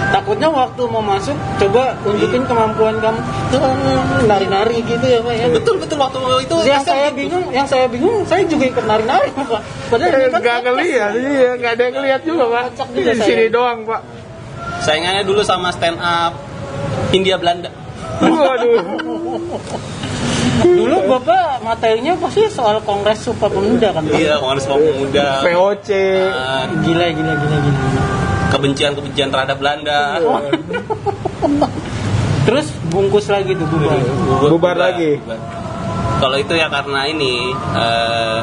Takutnya 0.10 0.50
waktu 0.50 0.82
mau 0.88 1.03
masuk 1.03 1.38
coba 1.60 1.94
tunjukin 2.01 2.44
kemampuan 2.44 2.98
kamu 2.98 3.20
Tuh, 3.50 3.62
nari-nari 4.25 4.82
gitu 4.82 5.06
ya, 5.06 5.20
Pak 5.20 5.34
ya. 5.34 5.46
Betul 5.51 5.75
betul 5.77 5.98
waktu 6.00 6.18
itu 6.44 6.56
yang 6.65 6.82
saya 6.82 7.08
gitu. 7.10 7.18
bingung, 7.20 7.46
yang 7.51 7.68
saya 7.68 7.86
bingung, 7.86 8.25
saya 8.25 8.41
juga 8.44 8.65
ikut 8.68 8.86
nari-nari, 8.86 9.29
Pak. 9.29 9.62
Padahal 9.89 10.10
ini 10.12 10.25
kan 10.25 10.39
Enggak 10.39 10.58
ngelihat, 10.63 11.12
iya, 11.13 11.50
enggak 11.53 11.72
ada 11.77 11.84
yang 11.84 11.96
ngelihat 11.96 12.22
juga, 12.25 12.44
Pak. 12.48 12.63
Juga 12.89 13.12
Di 13.12 13.20
saya. 13.20 13.27
sini 13.27 13.46
doang, 13.50 13.79
Pak. 13.86 14.01
Saingannya 14.79 15.24
dulu 15.24 15.41
sama 15.44 15.70
stand 15.70 16.00
up 16.00 16.34
India 17.12 17.36
Belanda. 17.36 17.70
Waduh. 18.20 18.79
Dulu 20.60 20.96
Bapak 21.08 21.63
materinya 21.63 22.20
pasti 22.20 22.44
soal 22.48 22.84
Kongres 22.84 23.24
Sumpah 23.24 23.48
Pemuda 23.48 23.96
kan 23.96 24.03
Pak? 24.03 24.15
Iya, 24.15 24.36
Kongres 24.38 24.65
Pemuda. 24.65 25.25
VOC. 25.41 25.89
Ah, 26.27 26.68
Gila, 26.84 27.06
gila, 27.10 27.34
gila, 27.36 27.58
gila. 27.58 27.82
Kebencian-kebencian 28.50 29.29
terhadap 29.29 29.58
Belanda. 29.58 30.18
Terus 32.46 32.74
bungkus 32.89 33.29
lagi 33.29 33.53
tuh 33.53 33.68
bubar. 33.70 33.98
Bubar 34.50 34.75
lagi. 34.75 35.22
bubar. 35.22 35.38
Kalau 36.20 36.36
itu 36.36 36.51
ya 36.51 36.68
karena 36.68 37.08
ini 37.08 37.56
eh, 37.56 38.41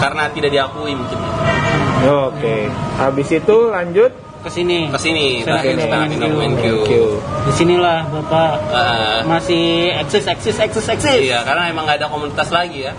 karena 0.00 0.22
tidak 0.34 0.50
diakui 0.50 0.92
mungkin. 0.96 1.18
Oke. 2.08 2.70
Habis 2.96 3.28
itu 3.34 3.56
lanjut 3.70 4.12
Ke 4.38 4.46
sini. 4.54 4.86
Ke 4.86 5.02
sini. 5.02 5.42
Di 5.42 5.50
sinilah 7.52 8.06
Bapak 8.06 8.52
Eh, 8.70 9.18
masih 9.26 9.90
eksis, 9.98 10.30
eksis, 10.30 10.62
eksis, 10.62 10.86
eksis. 10.94 11.26
iya, 11.26 11.42
karena 11.42 11.66
emang 11.66 11.90
nggak 11.90 11.98
ada 11.98 12.06
komunitas 12.06 12.46
lagi 12.54 12.86
ya. 12.86 12.94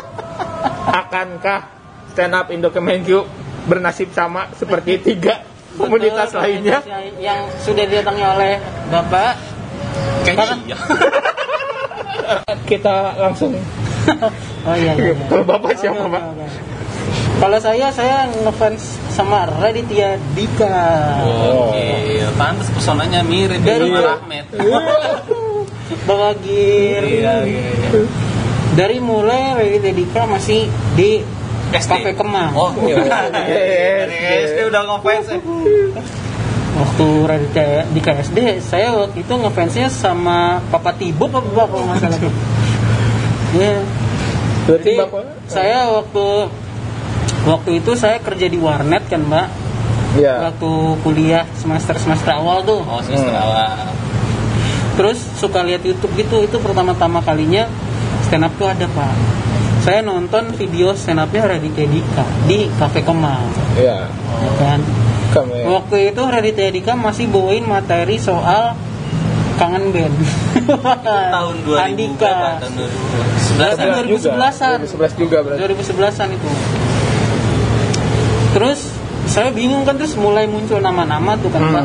Akankah 1.00 1.70
stand 2.10 2.34
up 2.34 2.50
Indo 2.50 2.74
Kemenkyu 2.74 3.22
bernasib 3.70 4.10
sama 4.10 4.50
seperti 4.52 4.98
tiga 4.98 5.46
komunitas 5.72 6.34
Betul, 6.34 6.42
lainnya? 6.42 6.78
yang 7.16 7.46
sudah 7.56 7.86
didatangi 7.86 8.24
oleh 8.26 8.58
Bapak. 8.90 9.32
Kayaknya 10.26 10.34
Karena- 10.36 10.64
iya. 10.66 10.76
Kita 12.68 12.94
langsung 13.16 13.54
Oh 14.66 14.74
iya, 14.74 14.92
iya. 14.92 15.14
iya. 15.14 15.24
Kalau 15.24 15.44
Bapak 15.44 15.72
siapa, 15.74 15.96
Oke, 15.96 16.10
Pak? 16.10 16.22
oke, 16.26 16.42
oke. 16.42 16.58
Kalau 17.40 17.56
saya, 17.56 17.88
saya 17.88 18.28
ngefans 18.28 18.82
sama 19.08 19.48
Raditya 19.48 20.20
Dika. 20.34 20.76
Oke, 21.24 21.88
pantas 22.34 22.68
pesonanya 22.68 23.22
mirip 23.22 23.62
Dari- 23.62 23.88
dengan 23.88 24.20
Rahmat. 24.20 24.44
Bapak 26.02 26.32
Gir. 26.42 27.02
Iya, 27.02 27.34
iya, 27.44 27.70
iya. 27.72 28.02
Dari 28.72 28.98
mulai 29.00 29.56
Raditya 29.56 29.92
Dika 29.94 30.22
masih 30.26 30.68
di 30.92 31.24
SD. 31.72 31.88
Cafe 31.88 32.12
Oh, 32.52 32.70
iya. 32.84 32.96
SD 34.46 34.58
udah 34.68 34.82
ngefans 34.86 35.26
ya. 35.28 35.38
Waktu 36.70 37.06
Raditya 37.28 37.84
Dika 37.92 38.12
SD, 38.16 38.38
saya 38.62 38.96
waktu 38.96 39.20
itu 39.20 39.32
ngefansnya 39.36 39.92
sama 39.92 40.64
Papa 40.72 40.96
Tibo 40.96 41.28
apa 41.28 41.42
Bapak 41.42 41.66
kalau 41.68 41.84
nggak 41.90 41.98
salah. 42.00 42.20
Iya. 43.52 43.76
Berarti 44.64 44.92
saya 45.50 45.78
waktu 45.90 46.24
waktu 47.44 47.70
itu 47.82 47.90
saya 47.98 48.16
kerja 48.22 48.46
di 48.46 48.56
warnet 48.56 49.02
kan 49.10 49.26
Mbak. 49.26 49.46
Ya. 50.18 50.50
Waktu 50.50 50.70
kuliah 51.02 51.44
semester 51.58 51.98
semester 51.98 52.32
awal 52.32 52.62
tuh. 52.64 52.80
Oh, 52.80 53.02
semester 53.02 53.30
Hmm. 53.30 53.44
awal. 53.44 53.68
Terus 54.96 55.18
suka 55.36 55.60
lihat 55.66 55.82
YouTube 55.82 56.14
gitu. 56.16 56.42
Itu 56.42 56.56
pertama-tama 56.58 57.20
kalinya 57.20 57.66
stand 58.26 58.46
up 58.46 58.52
tuh 58.56 58.70
ada 58.70 58.86
Pak. 58.86 59.12
Saya 59.80 60.00
nonton 60.00 60.52
video 60.52 60.92
stand 60.92 61.18
upnya 61.18 61.48
Raditya 61.48 61.86
Dika 61.86 62.24
di 62.44 62.68
Cafe 62.74 63.00
Kemang, 63.00 63.48
Ya. 63.74 64.04
ya 64.06 64.52
kan. 64.56 64.80
Kamu 65.30 65.52
ya. 65.54 65.64
Waktu 65.70 65.96
itu 66.10 66.22
Raditya 66.22 66.68
Dika 66.68 66.92
masih 66.94 67.26
bawain 67.26 67.64
materi 67.64 68.16
soal 68.16 68.76
kangen 69.56 69.88
band. 69.90 70.16
Tahun 71.32 71.54
2000 71.64 71.80
Andika. 71.80 72.60
Tahun 72.60 72.72
2011 72.76 73.72
Tahun 73.72 73.88
ya? 73.88 74.04
2011-an. 74.04 74.78
2011 74.84 75.16
juga 75.16 75.36
berarti. 75.40 75.60
2011-an 75.62 76.28
itu. 76.30 76.48
Terus 78.50 78.80
saya 79.24 79.48
bingung 79.50 79.86
kan 79.86 79.94
terus 79.94 80.12
mulai 80.14 80.44
muncul 80.44 80.76
nama-nama 80.78 81.38
tuh 81.38 81.48
kan 81.48 81.62
Hmm. 81.62 81.72
Pak. 81.72 81.84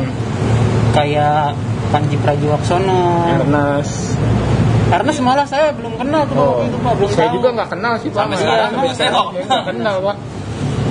Kayak 0.92 1.54
Panji 1.88 2.16
Pragiwaksono. 2.18 3.24
Ernest. 3.40 4.18
Karena 4.86 5.10
semalah 5.10 5.42
saya 5.44 5.72
belum 5.72 5.94
kenal 5.96 6.22
tuh 6.24 6.34
Pak, 6.34 6.46
Oh. 6.46 6.62
itu 6.62 6.78
Pak, 6.78 6.92
belum 6.94 7.10
Saya 7.10 7.26
tahu. 7.26 7.34
juga 7.34 7.48
nggak 7.52 7.68
kenal 7.68 7.92
sih 7.96 8.08
Pak. 8.08 8.20
Sampai 8.20 8.36
Iya, 8.36 8.40
sekarang 8.40 8.70
tahu. 8.70 8.86
saya 8.92 9.10
nggak 9.10 9.64
kenal 9.66 9.96
Pak. 10.00 10.16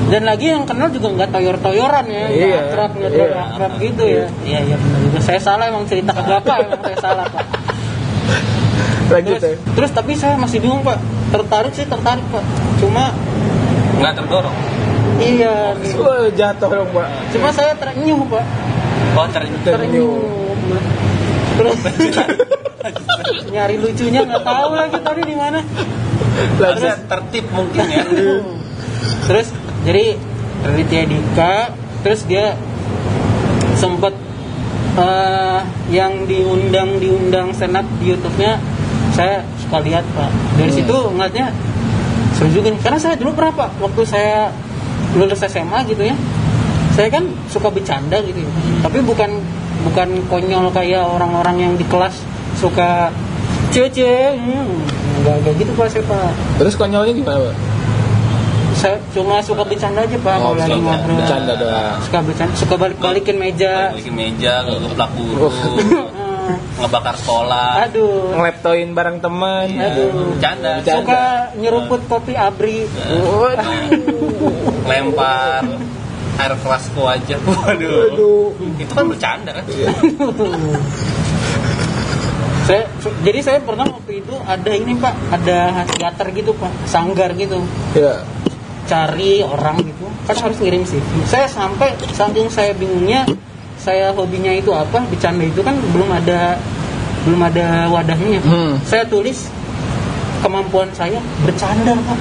Dan 0.05 0.21
lagi 0.21 0.45
yang 0.47 0.63
kenal 0.63 0.87
juga 0.89 1.07
nggak 1.09 1.29
toyor-toyoran 1.31 2.05
ya, 2.05 2.23
nggak 2.27 2.45
Iya, 2.45 2.59
akrab, 2.61 2.91
nggak 2.93 3.11
iya. 3.11 3.25
akrab, 3.41 3.71
gitu 3.79 4.03
ya. 4.05 4.23
Iya 4.43 4.59
iya 4.63 4.75
benar 4.75 4.99
juga. 5.01 5.17
Saya 5.19 5.39
salah 5.39 5.65
emang 5.65 5.85
cerita 5.85 6.11
ke 6.11 6.21
Bapak 6.23 6.55
emang 6.61 6.81
saya 6.83 6.97
salah 6.99 7.25
Pak. 7.25 7.45
Lanjut 9.15 9.37
Terus, 9.37 9.43
ya. 9.47 9.57
terus 9.71 9.91
tapi 9.91 10.11
saya 10.13 10.35
masih 10.35 10.57
bingung 10.59 10.81
Pak. 10.81 10.97
Tertarik 11.31 11.73
sih 11.73 11.85
tertarik 11.85 12.25
Pak. 12.27 12.43
Cuma 12.77 13.09
Nggak 13.95 14.13
terdorong. 14.13 14.55
iya 15.17 15.71
Wah, 15.95 16.27
jatuh 16.29 16.69
dong 16.69 16.89
Pak. 16.91 17.07
Cuma 17.31 17.47
saya 17.49 17.71
terenyuh 17.73 18.21
Pak. 18.25 18.45
Oh, 19.15 19.25
ternyata. 19.25 19.67
Terenyuh. 19.71 20.19
Terus 21.55 21.79
nyari 23.49 23.75
lucunya 23.79 24.21
nggak 24.25 24.43
tahu 24.43 24.69
lagi 24.75 24.97
tadi 25.01 25.21
di 25.25 25.35
mana. 25.35 25.59
Harusnya 26.59 26.95
tertib 27.07 27.45
mungkin 27.51 27.83
ya. 27.87 28.03
Terus 29.29 29.47
jadi 29.85 30.17
Raditya 30.65 31.03
Dika, 31.05 31.55
terus 32.01 32.25
dia 32.25 32.57
sempat 33.77 34.13
eh, 34.97 35.59
yang 35.93 36.25
diundang 36.25 36.97
diundang 36.97 37.53
senat 37.53 37.85
di 38.01 38.09
YouTube-nya 38.13 38.57
saya 39.13 39.45
suka 39.61 39.77
lihat 39.85 40.01
pak. 40.17 40.29
Dari 40.57 40.71
Hmm. 40.73 40.77
situ 40.81 40.97
ngeliatnya 41.13 41.47
seru 42.33 42.49
juga 42.49 42.73
nih. 42.73 42.81
Karena 42.81 42.97
saya 42.97 43.15
dulu 43.15 43.37
pernah 43.37 43.53
pak 43.53 43.69
waktu 43.77 44.01
saya 44.09 44.49
lulus 45.13 45.39
SMA 45.45 45.79
gitu 45.85 46.01
ya, 46.01 46.15
saya 46.97 47.07
kan 47.07 47.23
suka 47.47 47.71
bercanda 47.71 48.19
gitu, 48.19 48.35
ya. 48.41 48.49
tapi 48.83 48.99
bukan 48.99 49.31
bukan 49.87 50.09
konyol 50.27 50.73
kayak 50.75 51.07
orang-orang 51.07 51.55
yang 51.61 51.73
di 51.79 51.85
kelas 51.87 52.19
suka 52.55 53.11
cie-cie, 53.67 54.33
hmm, 54.33 54.71
nggak 55.21 55.35
kayak 55.41 55.55
gitu 55.57 55.71
pak 55.73 55.87
saya 55.89 56.03
pak. 56.03 56.31
Terus 56.57 56.73
konyolnya 56.73 57.13
gimana 57.13 57.39
Pak? 57.43 57.55
Saya 58.75 58.99
cuma 59.09 59.39
suka 59.39 59.63
bercanda 59.63 60.01
aja 60.01 60.17
pak 60.17 60.35
Oh, 60.35 60.51
kalau 60.51 60.55
lagi 60.57 60.67
bercanda. 60.69 60.83
ngobrol. 60.85 61.15
Bercanda 61.17 61.53
doang. 61.55 61.95
Suka 62.01 62.17
bercanda, 62.21 62.53
suka 62.55 62.73
balik 62.75 62.97
balikin 62.97 63.37
meja. 63.37 63.75
Balikin 63.89 64.13
meja, 64.13 64.53
ngegeplak 64.63 65.11
guru, 65.13 65.47
Hmm, 65.47 66.59
ngebakar 66.79 67.15
sekolah. 67.15 67.71
aduh, 67.83 68.35
Ngeleptoin 68.35 68.89
barang 68.91 69.17
teman. 69.19 69.67
aduh. 69.71 70.09
Bercanda. 70.29 70.71
Bercanda. 70.77 70.99
Suka 71.01 71.21
nyeruput 71.55 72.01
kopi 72.05 72.33
abri. 72.33 72.83
Lempar 74.85 75.63
air 76.35 76.51
keras 76.53 76.85
ke 76.85 76.99
wajah. 76.99 77.39
Waduh. 77.63 78.11
Aduh. 78.11 78.51
Itu 78.75 78.91
kan 78.91 79.07
bercanda 79.07 79.51
kan? 79.55 79.65
saya 82.65 82.89
jadi 83.21 83.39
saya 83.45 83.59
pernah 83.61 83.85
waktu 83.85 84.25
itu 84.25 84.33
ada 84.41 84.71
ini 84.73 84.97
pak, 84.97 85.13
ada 85.29 85.85
teater 85.85 86.27
gitu 86.33 86.51
pak, 86.57 86.73
sanggar 86.89 87.29
gitu. 87.37 87.61
Ya. 87.93 88.25
Cari 88.89 89.45
orang 89.45 89.81
gitu, 89.85 90.05
kan 90.25 90.35
harus 90.37 90.57
ngirim 90.57 90.81
CV. 90.81 91.05
Saya 91.29 91.45
sampai 91.45 91.93
saking 92.13 92.49
saya 92.49 92.73
bingungnya, 92.73 93.29
saya 93.77 94.09
hobinya 94.17 94.49
itu 94.49 94.73
apa, 94.73 95.05
bercanda 95.05 95.45
itu 95.45 95.61
kan 95.61 95.77
belum 95.93 96.09
ada 96.09 96.57
belum 97.29 97.41
ada 97.45 97.85
wadahnya. 97.93 98.41
Hmm. 98.41 98.81
Saya 98.81 99.05
tulis 99.05 99.45
kemampuan 100.41 100.89
saya 100.97 101.21
bercanda 101.45 101.93
pak. 101.93 102.19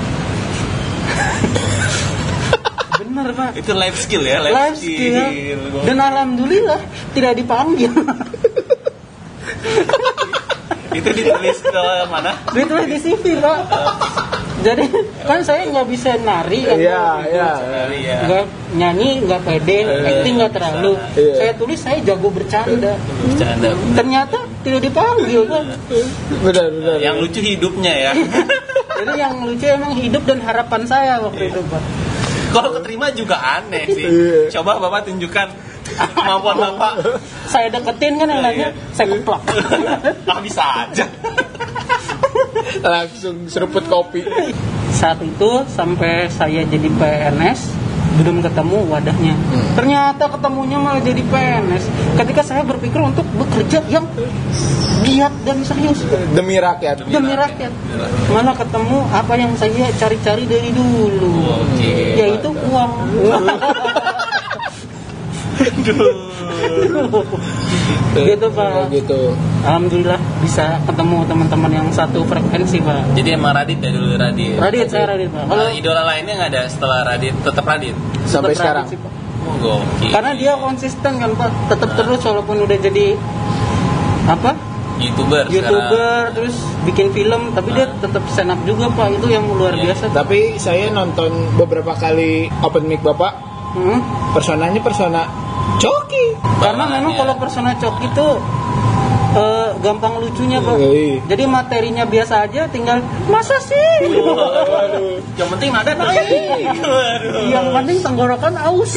Bener 3.00 3.28
pak. 3.32 3.50
Itu 3.60 3.72
life 3.72 3.96
skill 3.96 4.28
ya, 4.28 4.44
life, 4.44 4.52
life 4.52 4.76
skill 4.76 5.24
dan 5.88 5.96
alhamdulillah 6.04 6.80
tidak 7.16 7.32
dipanggil 7.40 7.92
itu 10.94 11.08
ditulis 11.12 11.58
ke 11.60 11.82
mana? 12.06 12.32
ditulis 12.50 12.86
di 12.86 12.98
CV 13.00 13.24
pak 13.36 13.58
jadi 14.60 14.86
kan 15.20 15.40
saya 15.42 15.68
nggak 15.68 15.86
bisa 15.86 16.16
nari 16.16 16.64
kan 16.64 16.78
Iya, 16.78 17.04
iya. 17.26 17.50
Iya. 17.90 18.16
nggak 18.24 18.44
nyanyi 18.72 19.08
nggak 19.22 19.40
pede 19.42 19.78
acting 19.84 20.34
nggak 20.36 20.52
terlalu 20.52 20.92
Iya. 21.12 21.34
saya 21.36 21.52
tulis 21.54 21.76
saya 21.76 21.98
jago 22.00 22.28
bercanda 22.28 22.96
Bercanda. 23.20 23.70
ternyata 23.92 24.38
tidak 24.60 24.80
dipanggil 24.82 25.44
pak 25.44 25.62
Benar, 26.40 26.66
benar. 26.70 26.96
Yang 26.98 27.16
lucu 27.20 27.40
hidupnya 27.42 27.92
ya. 27.92 28.12
jadi 28.98 29.12
yang 29.18 29.34
lucu 29.42 29.66
emang 29.66 29.92
hidup 29.92 30.22
dan 30.24 30.38
harapan 30.40 30.82
saya 30.84 31.20
waktu 31.20 31.50
itu 31.50 31.60
pak 31.64 31.82
Kalau 32.46 32.70
keterima 32.72 33.10
juga 33.10 33.34
aneh 33.34 33.82
sih. 33.84 34.06
Iya. 34.06 34.46
Coba 34.54 34.78
Bapak 34.78 35.10
tunjukkan 35.10 35.48
kemampuan 35.94 36.56
Bapak. 36.58 36.92
saya 37.46 37.70
deketin 37.70 38.18
kan 38.18 38.28
yang 38.28 38.42
nanya 38.42 38.68
saya 38.92 39.14
keplak 39.14 39.42
Ah 40.30 40.40
bisa 40.40 40.62
aja. 40.62 41.06
Langsung 42.84 43.46
seruput 43.46 43.86
kopi. 43.86 44.24
saat 44.94 45.18
itu 45.20 45.50
sampai 45.68 46.30
saya 46.30 46.62
jadi 46.64 46.86
PNS 46.86 47.60
belum 48.14 48.46
ketemu 48.46 48.78
wadahnya. 48.86 49.34
Ternyata 49.74 50.30
ketemunya 50.30 50.78
malah 50.78 51.02
jadi 51.02 51.18
PNS. 51.18 51.84
Ketika 52.14 52.46
saya 52.46 52.62
berpikir 52.62 53.02
untuk 53.02 53.26
bekerja 53.34 53.82
yang 53.90 54.06
giat 55.02 55.34
dan 55.42 55.60
serius 55.66 56.00
Demi 56.32 56.56
rakyat. 56.56 57.04
demi 57.04 57.34
rakyat, 57.34 57.74
malah 58.30 58.54
ketemu 58.54 58.98
apa 59.10 59.34
yang 59.34 59.52
saya 59.58 59.90
cari-cari 59.98 60.46
dari 60.46 60.70
dulu, 60.70 61.58
Oke. 61.66 62.14
yaitu 62.16 62.48
uang. 62.70 62.92
gitu 68.14 68.46
Oh, 68.46 68.50
pak 68.50 68.88
gitu. 68.90 69.34
alhamdulillah 69.62 70.16
bisa 70.40 70.78
ketemu 70.86 71.26
teman-teman 71.26 71.70
yang 71.72 71.88
satu 71.90 72.22
frekuensi 72.24 72.78
pak 72.80 73.12
Jadi 73.12 73.28
emang 73.32 73.52
Radit 73.52 73.78
ya 73.78 73.90
dulu 73.90 74.14
Radit. 74.14 74.54
Radit 74.56 74.88
saya 74.88 75.04
Radit 75.10 75.28
pak 75.28 75.44
Kalau 75.44 75.66
idola 75.68 76.02
lainnya 76.04 76.32
nggak 76.36 76.50
ada 76.50 76.62
setelah 76.66 77.02
Radit, 77.04 77.34
tetap 77.36 77.64
Radit. 77.64 77.96
Sampai 78.24 78.52
tetap 78.52 78.60
sekarang. 78.60 78.84
Radit 78.84 78.92
sih, 78.92 78.98
Pak. 78.98 79.12
Oh, 79.44 79.54
gokil. 79.60 80.08
karena 80.08 80.32
dia 80.32 80.56
konsisten 80.56 81.12
kan 81.14 81.36
pak 81.36 81.52
tetap 81.68 81.92
terus 81.92 82.24
walaupun 82.24 82.64
udah 82.64 82.78
jadi 82.80 83.12
apa 84.24 84.56
youtuber, 84.96 85.44
youtuber 85.52 86.32
terus 86.32 86.56
bikin 86.82 87.12
film 87.12 87.52
tapi 87.52 87.76
dia 87.76 87.92
tetap 87.92 88.24
stand 88.24 88.48
up 88.48 88.60
juga 88.64 88.88
pak 88.88 89.12
itu 89.12 89.28
yang 89.28 89.44
luar 89.44 89.76
Iya. 89.76 89.92
biasa 89.92 90.16
Tapi 90.16 90.56
saya 90.56 90.88
nonton 90.88 91.28
beberapa 91.60 91.92
kali 91.92 92.48
open 92.58 92.88
mic 92.88 93.04
Bapak, 93.04 93.36
Hmm. 93.74 94.00
personanya 94.32 94.80
persona 94.80 95.28
Coki. 95.76 96.26
karena 96.56 96.82
Bawaannya. 96.82 96.96
memang 96.98 97.12
kalau 97.14 97.34
persona 97.36 97.70
cok 97.74 97.96
itu 98.02 98.26
eh, 99.34 99.68
gampang 99.78 100.14
lucunya 100.16 100.58
pak 100.58 100.76
Iya. 100.76 101.20
jadi 101.26 101.44
materinya 101.44 102.04
biasa 102.04 102.34
aja 102.42 102.62
tinggal 102.66 102.98
masa 103.26 103.56
sih 103.60 103.82
Yang 105.34 105.48
penting 105.50 105.70
ada 105.72 105.92
naik. 105.92 106.30
yang 107.44 107.66
penting 107.72 107.98
tenggorokan 108.00 108.54
aus 108.56 108.94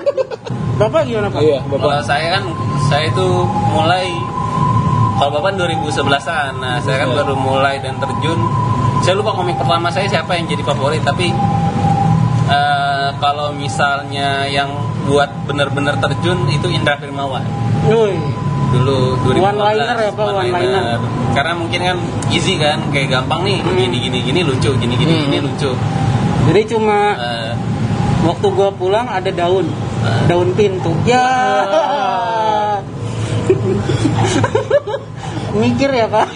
bapak 0.80 1.02
gimana 1.04 1.28
pak 1.28 1.40
Iya, 1.40 1.58
Kalau 1.62 1.78
Bapak. 1.78 2.02
saya 2.02 2.26
kan, 2.32 2.44
saya 2.84 3.06
itu 3.06 3.26
mulai 3.70 4.10
kalau 5.14 5.38
bapak 5.38 5.54
2011an, 5.54 6.58
nah 6.58 6.76
saya 6.78 6.96
kan 6.98 7.14
baru 7.14 7.36
mulai 7.36 7.78
dan 7.78 7.94
terjun. 7.96 8.40
Saya 9.00 9.14
lupa 9.14 9.30
komik 9.32 9.54
pertama 9.54 9.86
saya 9.86 10.08
siapa 10.08 10.34
yang 10.34 10.50
jadi 10.50 10.64
favorit, 10.64 10.98
tapi 11.00 11.30
eh, 12.48 13.08
kalau 13.14 13.52
misalnya 13.52 14.48
yang 14.48 14.72
buat 15.02 15.30
bener-bener 15.44 15.94
terjun 15.98 16.38
itu 16.46 16.66
Indra 16.68 16.94
Firmawan. 16.94 17.42
Woi, 17.84 18.14
dulu 18.70 19.18
2015 19.26 19.42
One-liner 19.42 19.96
ya, 19.98 20.10
Pak, 20.10 20.26
one-liner. 20.28 20.98
karena 21.32 21.52
mungkin 21.54 21.80
kan 21.82 21.96
easy 22.28 22.56
kan 22.56 22.78
kayak 22.88 23.08
gampang 23.10 23.42
nih 23.42 23.58
Hmm. 23.58 23.74
gini 23.74 23.96
gini 24.00 24.18
gini 24.22 24.40
lucu 24.42 24.70
gini 24.76 24.94
gini 24.94 25.12
Hmm. 25.12 25.22
gini 25.26 25.38
lucu. 25.40 25.70
Jadi 26.42 26.60
cuma 26.68 27.14
Eh, 27.14 27.52
waktu 28.22 28.46
gua 28.48 28.68
pulang 28.70 29.06
ada 29.06 29.28
daun. 29.28 29.66
Ah. 30.00 30.24
daun 30.26 30.50
pintu. 30.52 30.90
Ya. 31.04 31.22
Mikir 35.52 35.90
ya 35.92 36.06
pak? 36.08 36.26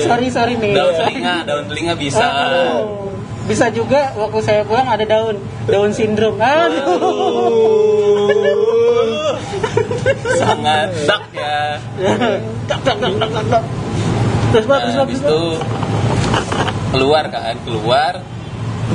Sorry 0.00 0.26
sorry 0.28 0.54
nih 0.56 0.72
daun 0.72 0.92
telinga 0.96 1.34
daun 1.44 1.64
telinga 1.66 1.94
bisa. 1.94 2.24
Oh. 2.24 3.11
Bisa 3.48 3.66
juga 3.74 4.14
waktu 4.14 4.38
saya 4.42 4.62
pulang 4.62 4.86
ada 4.86 5.02
daun 5.02 5.36
daun 5.66 5.90
sindrom 5.90 6.38
aduh 6.38 7.82
sangat 10.38 10.88
dark 11.06 11.24
ya 11.34 11.78
tak, 12.70 12.80
tak, 12.86 12.96
tak, 12.98 13.12
tak, 13.18 13.44
tak. 13.50 13.62
terus 14.52 14.64
pak 14.66 14.78
terus, 14.84 14.96
Pak. 14.96 15.08
itu 15.10 15.40
keluar 16.92 17.24
kan 17.32 17.56
keluar 17.64 18.12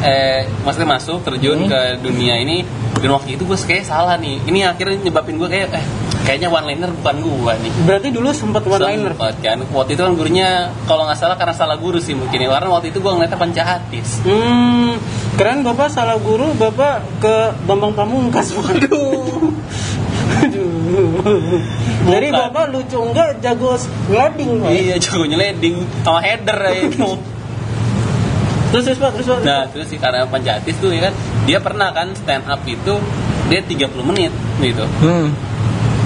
eh 0.05 0.45
maksudnya 0.61 0.89
masuk 0.95 1.25
terjun 1.25 1.65
Hmm. 1.65 1.71
ke 1.73 1.81
dunia 2.05 2.37
ini 2.37 2.61
dan 3.01 3.09
waktu 3.13 3.33
itu 3.37 3.43
gue 3.45 3.57
kayak 3.57 3.85
salah 3.85 4.17
nih 4.21 4.37
ini 4.45 4.61
akhirnya 4.65 5.09
nyebabin 5.09 5.41
gue 5.41 5.49
kayak 5.49 5.69
eh 5.73 5.85
kayaknya 6.27 6.51
one 6.51 6.67
liner 6.67 6.91
bukan 6.91 7.15
gue 7.23 7.53
nih 7.63 7.71
berarti 7.87 8.07
dulu 8.11 8.29
sempat 8.29 8.67
one 8.67 8.83
liner 8.83 9.15
Sempet 9.15 9.35
kan 9.39 9.57
waktu 9.71 9.95
itu 9.95 10.01
kan 10.03 10.13
gurunya 10.13 10.49
kalau 10.83 11.07
nggak 11.07 11.15
salah 11.15 11.39
karena 11.39 11.55
salah 11.55 11.79
guru 11.79 12.03
sih 12.03 12.11
mungkin 12.13 12.35
ya 12.37 12.51
karena 12.51 12.67
waktu 12.67 12.91
itu 12.91 12.99
gue 12.99 13.07
ngeliatnya 13.07 13.39
pencahatis 13.39 14.19
Hmm, 14.21 14.99
keren 15.33 15.63
bapak 15.63 15.87
salah 15.87 16.19
guru, 16.19 16.51
bapak 16.53 16.99
ke 17.23 17.35
Bambang 17.63 17.95
Pamungkas. 17.95 18.51
Waduh. 18.57 19.55
Aduh. 20.37 21.63
Jadi 22.07 22.27
bapak 22.29 22.65
lucu 22.69 22.97
enggak 22.99 23.39
jago 23.39 23.79
pak. 23.79 24.69
iya 24.69 24.95
jago 24.99 25.23
nyeleding 25.23 25.79
sama 26.03 26.19
header 26.19 26.57
ya 26.59 26.71
itu 26.91 27.07
Terus 28.67 28.83
terus 28.83 28.99
pak, 28.99 29.15
terus 29.15 29.27
pak. 29.31 29.39
nah 29.47 29.63
terus 29.71 29.87
sih 29.87 29.95
karena 29.95 30.27
pencahatis 30.27 30.75
tuh 30.75 30.91
ya 30.91 31.07
kan 31.07 31.13
dia 31.47 31.59
pernah 31.63 31.95
kan 31.95 32.11
stand 32.13 32.43
up 32.45 32.59
itu 32.67 32.99
dia 33.47 33.63
30 33.63 33.95
menit 34.03 34.31
gitu 34.59 34.83
Hmm. 34.99 35.31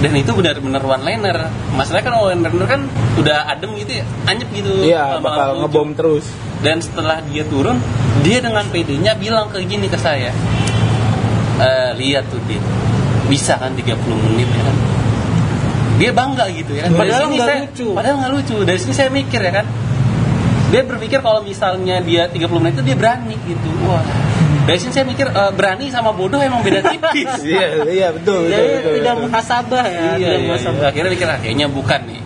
Dan 0.01 0.11
itu 0.11 0.31
benar-benar 0.31 0.81
one 0.81 1.03
liner. 1.03 1.37
Masalahnya 1.71 2.03
kan 2.03 2.15
one 2.19 2.41
liner 2.41 2.65
kan 2.65 2.81
udah 3.15 3.45
adem 3.47 3.77
gitu 3.77 3.91
ya 3.95 4.05
anyep 4.25 4.49
gitu 4.51 4.71
Iya, 4.81 5.17
bakal 5.17 5.55
lucu. 5.55 5.59
ngebom 5.63 5.89
terus. 5.93 6.25
dan 6.59 6.77
setelah 6.77 7.21
dia 7.23 7.41
turun 7.43 7.77
dia 8.19 8.37
dengan 8.37 8.61
PD-nya 8.65 9.13
bilang 9.15 9.49
ke 9.49 9.61
gini 9.61 9.85
ke 9.85 9.97
saya 9.97 10.29
"Eh, 11.57 11.89
lihat 11.95 12.25
tuh 12.27 12.37
dia 12.45 12.61
bisa 13.25 13.55
kan 13.55 13.73
30 13.73 13.97
menit 14.27 14.45
ya 14.47 14.63
kan? 14.63 14.77
Dia 15.95 16.11
bangga 16.11 16.45
gitu 16.49 16.71
ya 16.71 16.85
kan? 16.85 16.91
Dari 16.91 17.01
Padahal 17.03 17.21
sini 17.23 17.33
nggak 17.35 17.47
saya- 17.47 17.61
lucu. 17.63 17.87
padahal 17.91 18.15
nggak 18.17 18.31
lucu. 18.31 18.57
Dari 18.61 18.79
sini 18.79 18.93
saya 18.93 19.09
mikir 19.09 19.39
ya 19.39 19.53
kan? 19.53 19.65
Dia 20.69 20.81
berpikir 20.83 21.19
kalau 21.19 21.41
misalnya 21.41 21.99
dia 21.99 22.25
30 22.25 22.57
menit 22.59 22.73
itu 22.75 22.83
dia 22.83 22.95
berani 22.95 23.35
gitu. 23.43 23.69
Wah 23.83 24.01
dari 24.61 24.77
sini 24.77 24.91
saya 24.91 25.03
mikir 25.03 25.27
eh, 25.27 25.51
berani 25.51 25.85
sama 25.87 26.11
bodoh 26.11 26.37
emang 26.37 26.61
beda 26.61 26.81
tipis 26.83 27.31
Iya, 27.47 27.67
iya 27.85 28.07
betul, 28.09 28.45
betul, 28.45 28.51
Jadi 28.51 28.67
betul. 28.71 28.93
tidak 28.99 29.13
betul. 29.13 29.23
muhasabah 29.25 29.83
ya, 29.83 29.91
iya, 29.91 30.09
tidak 30.13 30.37
iya, 30.37 30.47
muhasabah. 30.47 30.79
iya. 30.79 30.87
akhirnya 30.89 31.09
mikir 31.11 31.27
ah, 31.27 31.37
kayaknya 31.39 31.67
bukan 31.67 32.01
nih 32.05 32.21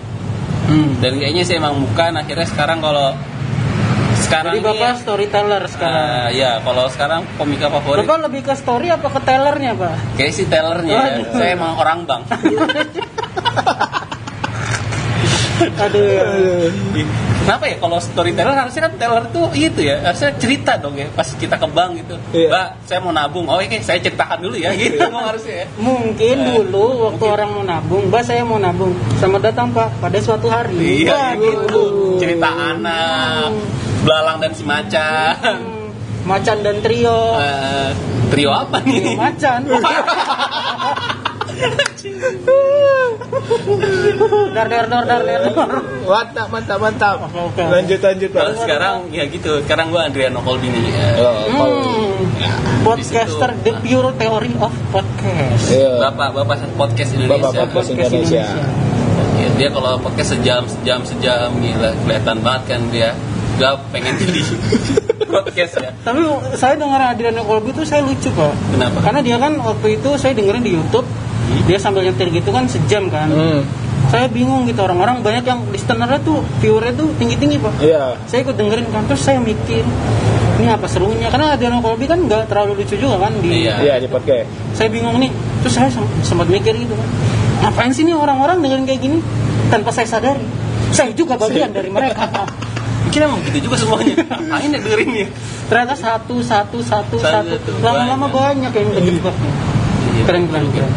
Hmm. 0.65 0.97
dan 0.97 1.13
kayaknya 1.15 1.45
sih 1.45 1.55
emang 1.55 1.77
bukan 1.77 2.17
akhirnya 2.17 2.49
sekarang 2.49 2.81
kalau 2.81 3.13
sekarang 4.17 4.57
Jadi 4.57 4.57
ini 4.57 4.65
bapak 4.65 4.97
storyteller 4.97 5.63
sekarang. 5.69 5.93
Ah, 5.93 6.27
ya 6.33 6.57
kalau 6.57 6.89
sekarang 6.89 7.21
komika 7.37 7.69
favorit 7.69 8.01
Bapak 8.01 8.25
lebih 8.25 8.41
ke 8.41 8.53
story 8.57 8.89
apa 8.89 9.05
ke 9.05 9.19
tellernya 9.21 9.77
pak? 9.77 9.93
kayak 10.17 10.33
si 10.33 10.49
tellernya 10.49 10.89
ya. 10.89 11.05
Waduh. 11.21 11.37
saya 11.37 11.49
emang 11.53 11.77
orang 11.77 11.99
bang 12.03 12.21
Aduh. 15.55 16.03
ya. 16.03 16.23
kenapa 17.39 17.63
ya 17.65 17.77
kalau 17.77 17.95
storyteller 17.95 18.51
harusnya 18.53 18.81
kan 18.83 18.93
teller 18.97 19.23
tuh 19.29 19.47
itu 19.53 19.79
ya 19.79 20.01
harusnya 20.01 20.35
cerita 20.35 20.75
dong 20.75 20.93
ya 20.93 21.07
pas 21.09 21.23
kita 21.25 21.55
ke 21.55 21.67
bank 21.67 21.91
gitu 21.97 22.15
Iya. 22.31 22.47
mbak 22.49 22.67
saya 22.83 22.99
mau 22.99 23.11
nabung 23.11 23.45
oh 23.45 23.55
oke 23.55 23.77
saya 23.79 23.97
ceritakan 23.97 24.39
dulu 24.41 24.55
ya 24.57 24.73
gitu 24.73 24.99
dong 24.99 25.15
harusnya 25.15 25.55
ya 25.55 25.67
Mungkin 25.77 26.35
Eh, 26.35 26.47
dulu 26.59 26.83
waktu 27.05 27.15
mungkin. 27.15 27.31
orang 27.31 27.49
mau 27.51 27.63
nabung, 27.63 28.03
Mbak 28.05 28.23
saya 28.23 28.41
mau 28.41 28.57
nabung. 28.57 28.91
Selamat 29.15 29.41
datang 29.45 29.67
Pak 29.69 29.89
pada 29.97 30.17
suatu 30.17 30.47
hari. 30.47 30.75
iya 31.01 31.13
Wah, 31.13 31.31
gitu 31.35 31.83
cerita 32.17 32.49
anak 32.49 33.51
belalang 34.01 34.37
dan 34.39 34.51
si 34.51 34.61
macan 34.61 35.35
Hmm, 35.37 35.87
Macan 36.25 36.57
dan 36.59 36.81
trio. 36.81 37.37
Eh, 37.37 37.89
trio 38.27 38.49
apa 38.49 38.81
nih 38.81 39.13
Macan. 39.15 39.59
dar 44.55 44.67
dar 44.69 44.85
dar 44.87 45.03
dar 45.03 45.21
dar. 45.23 45.41
Mantap, 46.05 46.47
mantap, 46.49 46.77
mantap. 46.79 47.15
Lanjut, 47.57 47.99
lanjut, 47.99 48.29
Pak. 48.29 48.39
Kalau 48.39 48.53
sekarang 48.57 48.95
ya 49.09 49.23
gitu 49.25 49.51
sekarang 49.65 49.89
gua 49.89 50.07
Adriano 50.07 50.39
Colbini 50.39 50.81
ya. 50.85 51.07
Oh, 51.19 51.33
kalau- 51.49 51.83
Hmm. 51.85 52.83
Podcaster 52.85 53.49
The 53.65 53.73
Pure 53.81 54.13
Theory 54.15 54.53
of 54.61 54.69
Podcast. 54.87 55.63
Iya. 55.67 55.97
bapak 55.99 56.29
bapak 56.31 56.55
podcast 56.77 57.09
Indonesia 57.11 57.49
Bapak 57.49 57.65
podcast 57.73 58.13
Indonesia. 58.13 58.45
Ya, 59.35 59.47
dia 59.57 59.69
kalau 59.69 59.97
podcast 59.97 60.29
sejam 60.31 60.61
sejam 60.65 60.99
sejam 61.01 61.49
gila 61.55 61.91
kelihatan 61.97 62.37
banget 62.39 62.63
kan 62.67 62.81
dia 62.87 63.09
gak 63.55 63.73
pengen 63.89 64.13
jadi 64.15 64.41
podcast 65.33 65.73
ya 65.77 65.89
Tapi 65.97 66.21
saya 66.53 66.75
dengar 66.75 67.01
Adriano 67.09 67.41
Colby 67.41 67.71
itu 67.71 67.81
saya 67.83 68.05
lucu 68.05 68.29
pak. 68.29 68.53
Kenapa? 68.69 68.97
Karena 69.01 69.19
dia 69.19 69.37
kan 69.37 69.57
waktu 69.57 69.87
itu 69.95 70.09
saya 70.15 70.31
dengerin 70.31 70.61
di 70.61 70.71
YouTube, 70.71 71.07
dia 71.65 71.77
sambil 71.77 72.03
nyetir 72.03 72.29
gitu 72.29 72.49
kan 72.49 72.65
sejam 72.65 73.07
kan. 73.07 73.27
Hmm. 73.27 73.61
Saya 74.05 74.29
bingung 74.29 74.65
gitu 74.65 74.79
orang-orang 74.79 75.19
banyak 75.19 75.43
yang 75.43 75.65
listenernya 75.69 76.21
tuh 76.21 76.39
viewernya 76.59 76.93
tuh 76.93 77.09
tinggi-tinggi 77.15 77.57
pak. 77.57 77.73
Iya. 77.79 78.17
Saya 78.25 78.43
ikut 78.43 78.53
dengerin 78.53 78.87
kan 78.89 79.03
terus 79.05 79.21
saya 79.21 79.37
mikir 79.37 79.81
ini 80.55 80.71
apa 80.71 80.87
serunya 80.87 81.27
karena 81.27 81.51
Adriano 81.51 81.83
Colby 81.83 82.05
kan 82.05 82.21
nggak 82.21 82.47
terlalu 82.47 82.79
lucu 82.79 82.95
juga 82.95 83.19
kan 83.19 83.35
di 83.37 83.67
Iya. 83.67 83.75
Iya, 83.77 83.95
di 83.99 84.07
podcast. 84.07 84.47
saya 84.71 84.87
bingung 84.87 85.19
nih 85.19 85.27
terus 85.59 85.73
saya 85.73 85.91
sem- 85.91 86.07
sempat 86.21 86.47
mikir 86.47 86.71
gitu 86.71 86.91
kan 86.91 87.07
ngapain 87.59 87.91
sih 87.91 88.03
nih 88.03 88.15
orang-orang 88.15 88.59
dengerin 88.59 88.85
kayak 88.85 89.01
gini 89.01 89.17
tanpa 89.67 89.91
saya 89.91 90.07
sadari 90.07 90.47
saya 90.91 91.11
juga 91.11 91.35
bagian 91.35 91.71
dari 91.71 91.91
mereka 91.91 92.31
mungkin 93.03 93.19
emang 93.27 93.39
gitu 93.43 93.67
juga 93.67 93.75
semuanya 93.77 94.15
ngapain 94.21 94.69
ya 94.69 94.79
dengerin 94.79 95.11
ya 95.11 95.27
ternyata 95.65 95.93
satu 95.93 96.35
satu 96.39 96.77
satu 96.79 97.15
Satu, 97.19 97.51
lama-lama 97.81 98.27
banyak 98.27 98.71
yang 98.71 98.89
terjebak 98.93 99.35
keren 100.23 100.43
keren 100.47 100.67
keren 100.71 100.91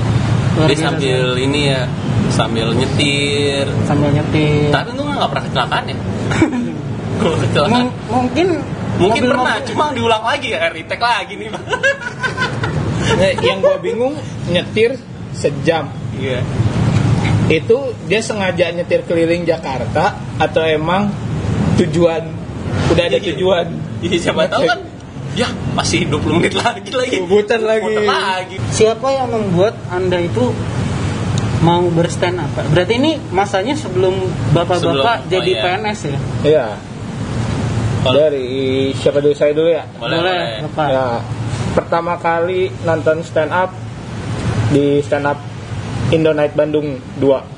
Luar 0.58 0.68
dia 0.68 0.76
sambil 0.76 1.22
ini 1.36 1.60
ya 1.68 1.80
sambil 2.28 2.66
nyetir. 2.72 3.66
Sambil 3.84 4.10
nyetir. 4.10 4.68
Tapi 4.68 4.88
itu 4.90 5.00
nggak 5.00 5.28
pernah 5.28 5.44
kecelakaan 5.44 5.84
ya. 5.84 5.96
Kalau 7.20 7.36
kecelakaan. 7.38 7.72
Mung- 7.78 7.94
mungkin 8.08 8.48
mungkin 8.98 9.22
mobil- 9.22 9.32
pernah 9.32 9.56
cuma 9.62 9.84
diulang 9.92 10.22
lagi 10.22 10.48
ya 10.50 10.66
retake 10.66 10.98
lagi 11.00 11.34
nih. 11.34 11.48
Nah, 11.48 11.62
yang 13.46 13.58
gua 13.58 13.78
bingung 13.78 14.14
nyetir 14.46 14.98
sejam. 15.30 15.88
iya. 16.12 16.42
Itu 17.48 17.94
dia 18.04 18.20
sengaja 18.20 18.68
nyetir 18.68 19.02
keliling 19.02 19.42
Jakarta 19.42 20.12
atau 20.36 20.62
emang 20.62 21.08
tujuan? 21.76 22.28
Udah 22.88 23.04
ada 23.04 23.16
Iya. 23.16 23.32
tujuan? 23.32 23.66
Iya, 23.98 24.16
siapa 24.20 24.46
tahu 24.46 24.62
kan 24.62 24.78
ya 25.38 25.48
masih 25.78 26.10
20 26.10 26.42
menit 26.42 26.54
lagi 26.58 26.90
lagi 26.90 27.22
Putar 27.22 27.62
lagi. 27.62 27.86
Putar 27.86 28.02
lagi 28.10 28.56
siapa 28.74 29.06
yang 29.14 29.30
membuat 29.30 29.78
anda 29.86 30.18
itu 30.18 30.50
mau 31.62 31.82
berstand 31.90 32.38
up. 32.38 32.54
Berarti 32.70 32.98
ini 32.98 33.18
masanya 33.34 33.74
sebelum 33.74 34.14
bapak-bapak 34.54 34.82
Sebelum, 34.82 35.06
oh 35.06 35.18
jadi 35.30 35.50
iya. 35.54 35.62
PNS 35.62 36.00
ya? 36.02 36.18
Iya. 36.46 36.66
Dari 38.08 38.46
siapa 38.94 39.18
dulu 39.18 39.34
saya 39.34 39.52
dulu 39.54 39.68
ya? 39.68 39.84
boleh 39.98 40.16
boleh 40.22 40.42
Bapak. 40.70 40.86
Ya, 40.86 41.06
pertama 41.74 42.14
kali 42.18 42.70
nonton 42.86 43.26
stand 43.26 43.50
up 43.50 43.74
di 44.70 45.02
stand 45.02 45.26
up 45.26 45.38
Indo 46.14 46.30
Night 46.30 46.54
Bandung 46.54 47.02
2. 47.18 47.57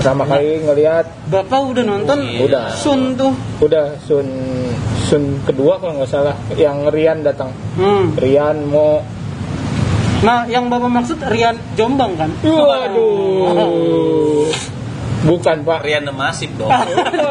Pertama 0.00 0.24
kali 0.24 0.64
ngelihat 0.64 1.04
Bapak 1.28 1.76
udah 1.76 1.84
nonton 1.84 2.24
Iya. 2.24 2.40
Udah. 2.48 2.66
Sun 2.72 3.20
tuh. 3.20 3.36
udah 3.60 4.00
Sun 4.00 4.24
Sun 4.96 5.44
kedua 5.44 5.76
kalau 5.76 6.00
nggak 6.00 6.08
salah 6.08 6.32
yang 6.56 6.88
Rian 6.88 7.20
datang. 7.20 7.52
Hmm. 7.76 8.16
Rian 8.16 8.64
mau 8.64 9.04
Nah, 10.24 10.48
yang 10.48 10.72
Bapak 10.72 10.88
maksud 10.88 11.20
Rian 11.28 11.60
Jombang 11.76 12.16
kan? 12.16 12.32
Waduh. 12.40 14.48
Bukan 15.28 15.68
Pak. 15.68 15.84
Rian 15.84 16.08
the 16.08 16.16
Massive 16.16 16.56
dong 16.56 16.72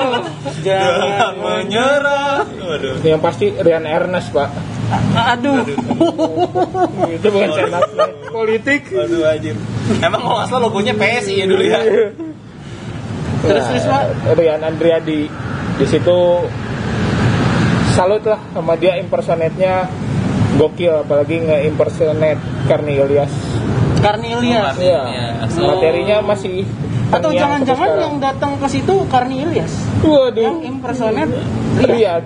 Jangan 0.65 1.41
menyerah 1.41 2.45
waduh 2.45 3.01
Yang 3.01 3.21
pasti 3.25 3.49
Rian 3.49 3.89
Ernest 3.89 4.29
Pak. 4.29 4.49
Aduh. 5.17 5.65
Itu 7.10 7.27
bukan 7.34 7.49
night 7.49 7.82
politik. 8.29 8.93
Waduh 8.93 9.25
anjir. 9.25 9.58
Emang 10.05 10.21
kalau 10.21 10.38
nggak 10.38 10.47
salah 10.53 10.62
logonya 10.69 10.93
PSI 10.93 11.34
ya 11.41 11.45
dulu 11.49 11.65
ya. 11.65 11.82
Terus, 13.39 13.63
terus, 13.65 13.86
Pak? 13.86 14.04
Nah, 14.04 14.34
Rian 14.36 14.62
Andriadi 14.62 15.21
di 15.80 15.86
situ 15.88 16.19
salut 17.93 18.23
lah 18.23 18.39
sama 18.52 18.75
dia 18.75 18.95
impersonate-nya 18.99 19.88
gokil 20.56 21.04
apalagi 21.04 21.39
nge-impersonate 21.43 22.39
Karni 22.67 22.95
Ilyas. 22.97 23.32
Karnilias. 23.99 24.75
Karni 24.75 24.86
Iya. 24.86 25.02
Ilyas. 25.04 25.52
Materinya 25.56 26.17
masih 26.23 26.63
Atau 27.10 27.34
jangan-jangan 27.34 27.89
yang 27.97 28.15
datang 28.21 28.54
ke 28.62 28.67
situ 28.69 28.93
Karni 29.10 29.41
Ilyas. 29.41 29.73
Waduh. 30.04 30.43
Yang 30.45 30.60
impersonate 30.67 31.32
Rian. 31.80 31.89
Rian. 31.89 32.23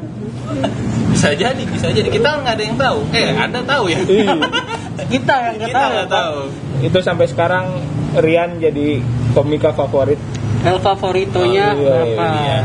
Bisa 1.14 1.30
jadi, 1.32 1.64
bisa 1.64 1.88
jadi. 1.88 2.10
Kita 2.10 2.42
nggak 2.42 2.54
ada 2.58 2.64
yang 2.64 2.76
tahu. 2.76 3.00
Eh, 3.14 3.32
Anda 3.32 3.62
tahu 3.64 3.84
ya? 3.88 4.00
Iya. 4.02 4.34
Kita 5.14 5.34
yang 5.40 5.56
nggak 5.56 5.70
Kita 5.72 5.80
tahu. 5.80 6.10
tahu. 6.10 6.38
Itu 6.84 6.98
sampai 7.00 7.26
sekarang 7.26 7.66
Rian 8.14 8.60
jadi 8.60 9.00
komika 9.32 9.72
favorit 9.72 10.20
El 10.64 10.78
favoritonya 10.80 11.68
Oh, 11.70 11.78
iya, 11.78 11.92
Bapak. 11.92 12.32
Iya. 12.34 12.60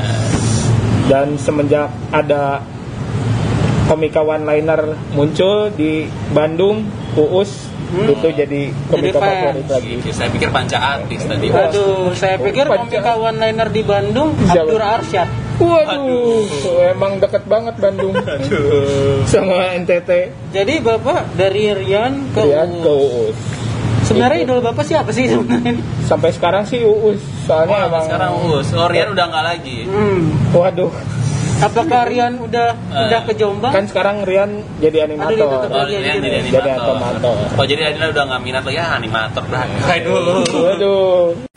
dan 1.08 1.26
semenjak 1.34 1.88
ada 2.08 2.60
komika 3.84 4.20
one 4.20 4.44
liner 4.44 4.80
muncul 5.10 5.70
di 5.70 6.04
Bandung 6.30 6.84
Uus 7.14 7.66
Hmm. 7.88 8.04
itu 8.04 8.28
jadi 8.28 8.68
komika 8.84 9.16
Jadi 9.16 9.16
favorit 9.16 9.64
lagi 9.66 9.92
Saya 10.12 10.28
pikir 10.28 10.52
panca 10.52 10.76
artis 10.76 11.24
tadi. 11.24 11.48
Aduh, 11.48 12.12
saya 12.12 12.36
pikir 12.36 12.68
Oh, 12.68 12.76
komika 12.76 13.16
one 13.16 13.40
liner 13.40 13.64
di 13.66 13.80
Bandung? 13.80 14.36
Abdur 14.44 14.76
Arsyad. 14.78 15.24
waduh 15.56 16.44
emang 16.86 17.16
deket 17.16 17.42
banget 17.42 17.74
Bandung 17.74 18.12
Aduh. 18.12 19.24
sama 19.24 19.72
NTT 19.74 20.10
Jadi 20.52 20.74
Bapak 20.78 21.32
dari 21.32 21.72
Rian 21.72 22.28
ke 22.30 22.44
Rian 22.44 22.70
Uus. 22.70 22.84
ke 22.84 22.92
Uus 22.92 23.38
Sebenarnya 24.08 24.38
idol 24.42 24.60
Bapak 24.60 24.82
siapa 24.82 25.10
sih 25.10 25.28
sebenarnya? 25.28 25.76
sampai 26.02 26.32
sekarang 26.32 26.64
sih 26.64 26.80
Uus 26.80 27.20
soalnya 27.44 27.68
Wah, 27.70 27.86
emang 27.86 28.02
sekarang 28.02 28.30
Uus. 28.42 28.66
Oh, 28.72 28.88
Rian 28.88 29.12
udah 29.12 29.24
nggak 29.26 29.44
lagi. 29.46 29.78
Hmm. 29.84 30.32
waduh 30.50 30.88
Apakah 31.58 32.06
Rian 32.06 32.38
udah 32.38 32.70
udah 32.88 33.20
ke 33.24 33.34
Jombang? 33.34 33.68
kan 33.68 33.84
sekarang 33.84 34.22
Rian 34.22 34.62
jadi 34.78 35.04
Aduh, 35.04 35.08
animator 35.10 35.34
ditutup 35.34 35.70
Oh, 35.70 35.84
Rian 35.84 36.00
anjir. 36.00 36.22
jadi 36.22 36.38
Jadi 36.46 36.68
animator. 36.70 36.94
animator. 36.94 37.34
Oh, 37.52 37.64
jadi 37.66 37.82
Adina 37.84 38.06
udah 38.08 38.24
nggak 38.24 38.42
minat 38.42 38.62
lagi 38.62 38.78
ah, 38.78 38.90
animator 38.94 39.44
dah. 39.44 39.62
Aduh. 39.90 40.46
waduh 40.54 41.47